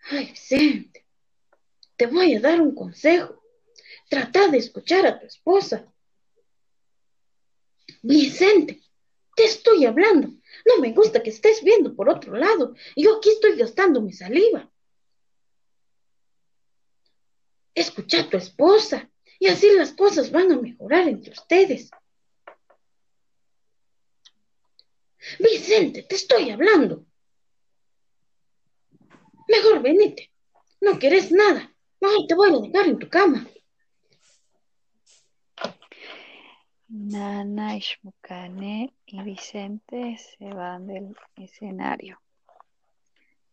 Ay, 0.09 0.32
Vicente, 0.32 1.05
te 1.95 2.07
voy 2.07 2.34
a 2.34 2.39
dar 2.39 2.59
un 2.59 2.74
consejo. 2.74 3.43
Trata 4.09 4.47
de 4.47 4.57
escuchar 4.57 5.05
a 5.05 5.19
tu 5.19 5.28
esposa. 5.28 5.93
Vicente, 8.01 8.82
te 9.36 9.45
estoy 9.45 9.86
hablando. 9.86 10.29
No 10.65 10.79
me 10.79 10.91
gusta 10.91 11.21
que 11.21 11.29
estés 11.29 11.63
viendo 11.63 11.95
por 11.95 12.09
otro 12.09 12.36
lado. 12.36 12.75
Yo 12.95 13.17
aquí 13.17 13.29
estoy 13.29 13.57
gastando 13.57 14.01
mi 14.01 14.13
saliva. 14.13 14.69
Escucha 17.75 18.21
a 18.21 18.29
tu 18.29 18.38
esposa 18.38 19.09
y 19.39 19.47
así 19.47 19.69
las 19.71 19.93
cosas 19.93 20.31
van 20.31 20.51
a 20.51 20.57
mejorar 20.57 21.07
entre 21.07 21.34
ustedes. 21.34 21.89
Vicente, 25.39 26.03
te 26.03 26.15
estoy 26.15 26.51
hablando. 26.51 27.05
Mejor 29.47 29.81
venite. 29.81 30.31
No 30.81 30.99
quieres 30.99 31.31
nada. 31.31 31.73
Mejor 31.99 32.27
te 32.27 32.36
voy 32.36 32.49
a 32.49 32.59
dejar 32.59 32.88
en 32.88 32.99
tu 32.99 33.09
cama. 33.09 33.47
Nana, 36.95 37.75
Ishmukane 37.75 38.93
y 39.07 39.23
Vicente 39.23 40.15
se 40.19 40.53
van 40.53 40.85
del 40.85 41.17
escenario. 41.35 42.21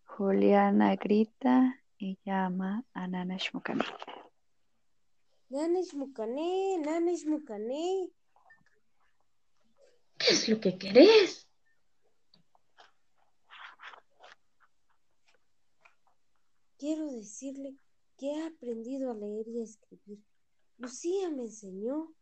Juliana 0.05 0.95
grita 0.97 1.81
y 1.97 2.19
llama 2.23 2.85
a 2.93 3.09
Nana 3.09 3.37
Ishmukane. 3.37 3.85
Nana 5.49 5.81
Ishmukane, 5.81 6.81
Nana 6.85 7.13
Ishmukane. 7.13 8.11
¿Qué 10.19 10.35
es 10.35 10.47
lo 10.51 10.61
que 10.61 10.77
querés? 10.77 11.49
Quiero 16.77 17.11
decirle 17.11 17.75
que 18.19 18.33
he 18.33 18.47
aprendido 18.47 19.11
a 19.11 19.15
leer 19.15 19.49
y 19.49 19.61
a 19.61 19.65
escribir. 19.65 20.19
Lucía 20.77 21.31
me 21.31 21.45
enseñó. 21.45 22.13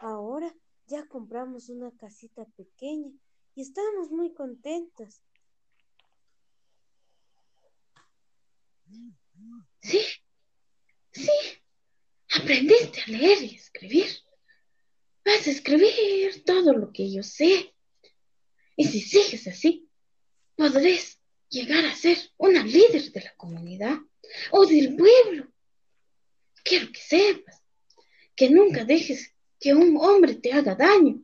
Ahora 0.00 0.54
ya 0.86 1.06
compramos 1.06 1.68
una 1.68 1.90
casita 1.96 2.44
pequeña 2.56 3.10
y 3.54 3.62
estamos 3.62 4.10
muy 4.10 4.32
contentas. 4.34 5.22
Sí, 9.80 10.00
sí, 11.12 11.30
aprendiste 12.30 13.02
a 13.02 13.06
leer 13.06 13.42
y 13.42 13.54
escribir. 13.54 14.06
Vas 15.24 15.46
a 15.46 15.50
escribir 15.50 16.44
todo 16.44 16.72
lo 16.74 16.92
que 16.92 17.10
yo 17.10 17.22
sé. 17.22 17.74
Y 18.76 18.84
si 18.86 19.00
sigues 19.00 19.46
así, 19.46 19.88
podrás 20.56 21.18
llegar 21.48 21.84
a 21.84 21.94
ser 21.94 22.18
una 22.36 22.62
líder 22.64 23.12
de 23.12 23.20
la 23.20 23.34
comunidad 23.36 23.98
o 24.50 24.66
del 24.66 24.96
pueblo. 24.96 25.48
Quiero 26.62 26.90
que 26.92 27.00
sepas 27.00 27.62
que 28.34 28.50
nunca 28.50 28.84
dejes 28.84 29.33
que 29.60 29.74
un 29.74 29.96
hombre 29.96 30.34
te 30.34 30.52
haga 30.52 30.74
daño, 30.74 31.22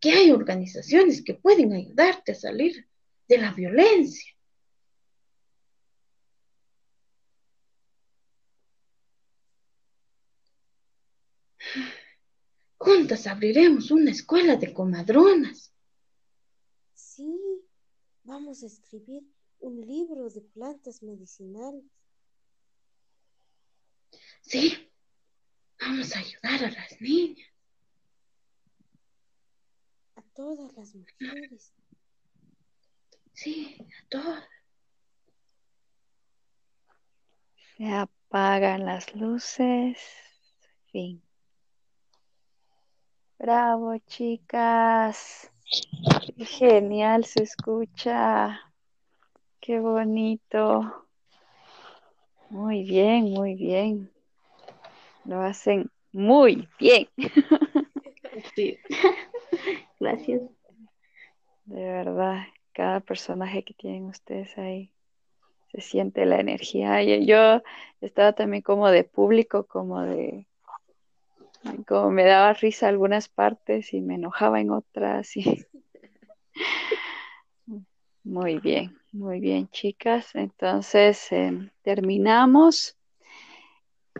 que 0.00 0.10
hay 0.10 0.30
organizaciones 0.30 1.22
que 1.22 1.34
pueden 1.34 1.72
ayudarte 1.72 2.32
a 2.32 2.34
salir 2.34 2.88
de 3.28 3.38
la 3.38 3.52
violencia. 3.52 4.32
Juntas 12.78 13.28
abriremos 13.28 13.92
una 13.92 14.10
escuela 14.10 14.56
de 14.56 14.72
comadronas. 14.72 15.72
Sí, 16.94 17.38
vamos 18.24 18.64
a 18.64 18.66
escribir 18.66 19.22
un 19.60 19.80
libro 19.80 20.28
de 20.28 20.40
plantas 20.40 21.00
medicinales. 21.02 21.84
Sí, 24.40 24.90
vamos 25.80 26.14
a 26.16 26.18
ayudar 26.18 26.64
a 26.64 26.70
las 26.70 27.00
niñas. 27.00 27.51
Todas 30.34 30.72
las 30.76 30.94
mujeres. 30.94 31.74
Sí, 33.34 33.76
a 33.80 34.08
todas. 34.08 34.44
Se 37.76 37.88
apagan 37.88 38.86
las 38.86 39.14
luces. 39.14 39.98
Fin. 40.90 41.22
Bravo, 43.38 43.98
chicas. 44.06 45.50
Qué 46.36 46.44
genial 46.44 47.24
se 47.24 47.42
escucha. 47.42 48.72
Qué 49.60 49.80
bonito. 49.80 51.08
Muy 52.48 52.84
bien, 52.84 53.24
muy 53.32 53.54
bien. 53.54 54.10
Lo 55.24 55.42
hacen 55.42 55.90
muy 56.12 56.68
bien. 56.78 57.08
Sí. 58.54 58.78
Gracias. 60.02 60.42
De 61.64 61.84
verdad, 61.84 62.42
cada 62.72 62.98
personaje 62.98 63.62
que 63.62 63.72
tienen 63.72 64.06
ustedes 64.06 64.58
ahí 64.58 64.90
se 65.70 65.80
siente 65.80 66.26
la 66.26 66.40
energía. 66.40 67.00
Yo 67.04 67.62
estaba 68.00 68.32
también 68.32 68.62
como 68.62 68.88
de 68.90 69.04
público, 69.04 69.64
como 69.68 70.02
de 70.02 70.48
como 71.86 72.10
me 72.10 72.24
daba 72.24 72.52
risa 72.54 72.88
algunas 72.88 73.28
partes 73.28 73.94
y 73.94 74.00
me 74.00 74.16
enojaba 74.16 74.60
en 74.60 74.72
otras 74.72 75.30
muy 78.24 78.58
bien, 78.58 78.98
muy 79.12 79.38
bien, 79.38 79.68
chicas. 79.68 80.34
Entonces, 80.34 81.30
em, 81.30 81.70
terminamos. 81.82 82.96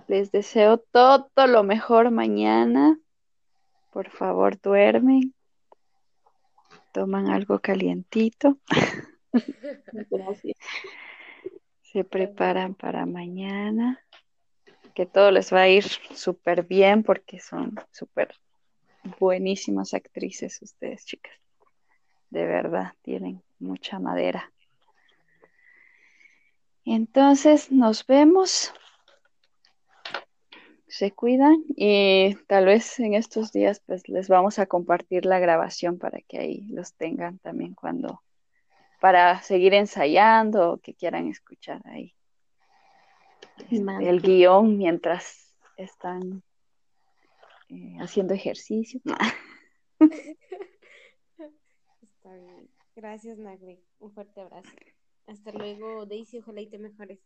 Les 0.06 0.30
deseo 0.30 0.78
todo 0.78 1.28
lo 1.48 1.64
mejor 1.64 2.12
mañana. 2.12 3.00
Por 3.90 4.08
favor, 4.10 4.60
duermen. 4.60 5.34
Toman 6.92 7.28
algo 7.28 7.58
calientito. 7.58 8.58
Gracias. 10.10 10.56
Se 11.82 12.04
preparan 12.04 12.74
para 12.74 13.06
mañana. 13.06 13.98
Que 14.94 15.06
todo 15.06 15.30
les 15.30 15.50
va 15.52 15.62
a 15.62 15.68
ir 15.68 15.84
súper 15.84 16.64
bien 16.64 17.02
porque 17.02 17.40
son 17.40 17.74
súper 17.90 18.34
buenísimas 19.18 19.94
actrices 19.94 20.60
ustedes, 20.60 21.06
chicas. 21.06 21.32
De 22.28 22.44
verdad, 22.44 22.92
tienen 23.00 23.42
mucha 23.58 23.98
madera. 23.98 24.52
Entonces, 26.84 27.72
nos 27.72 28.06
vemos. 28.06 28.74
Se 30.92 31.10
cuidan 31.10 31.64
y 31.74 32.34
tal 32.48 32.66
vez 32.66 33.00
en 33.00 33.14
estos 33.14 33.50
días 33.50 33.82
pues 33.86 34.10
les 34.10 34.28
vamos 34.28 34.58
a 34.58 34.66
compartir 34.66 35.24
la 35.24 35.38
grabación 35.38 35.98
para 35.98 36.20
que 36.20 36.38
ahí 36.38 36.66
los 36.68 36.92
tengan 36.92 37.38
también 37.38 37.72
cuando 37.72 38.22
para 39.00 39.40
seguir 39.40 39.72
ensayando 39.72 40.72
o 40.72 40.76
que 40.76 40.92
quieran 40.92 41.28
escuchar 41.28 41.80
ahí 41.86 42.14
Vale. 43.70 44.06
el 44.06 44.20
guion 44.20 44.76
mientras 44.76 45.56
están 45.78 46.42
eh, 47.70 47.96
haciendo 47.98 48.34
ejercicio. 48.34 49.00
Está 52.02 52.34
bien. 52.34 52.68
Gracias, 52.94 53.38
Nagri. 53.38 53.82
Un 53.98 54.12
fuerte 54.12 54.42
abrazo. 54.42 54.68
Hasta 55.26 55.52
luego, 55.52 56.04
Daisy. 56.04 56.40
Ojalá 56.40 56.60
y 56.60 56.66
te 56.66 56.78
mejores. 56.78 57.18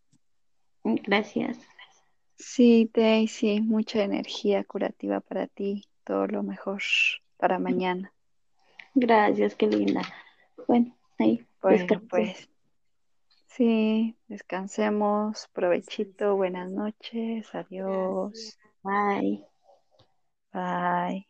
Gracias. 0.84 1.58
Sí, 2.38 2.90
Daisy, 2.92 3.60
mucha 3.60 4.02
energía 4.02 4.64
curativa 4.64 5.20
para 5.20 5.46
ti. 5.46 5.84
Todo 6.04 6.26
lo 6.26 6.42
mejor 6.42 6.82
para 7.38 7.58
mañana. 7.58 8.12
Gracias, 8.94 9.54
qué 9.54 9.66
linda. 9.66 10.02
Bueno, 10.66 10.96
ahí. 11.18 11.46
Bueno, 11.60 12.02
pues 12.08 12.48
sí, 13.46 14.16
descansemos. 14.28 15.48
Provechito, 15.52 16.36
buenas 16.36 16.70
noches. 16.70 17.54
Adiós. 17.54 18.32
Gracias. 18.32 18.58
Bye. 18.82 19.44
Bye. 20.52 21.26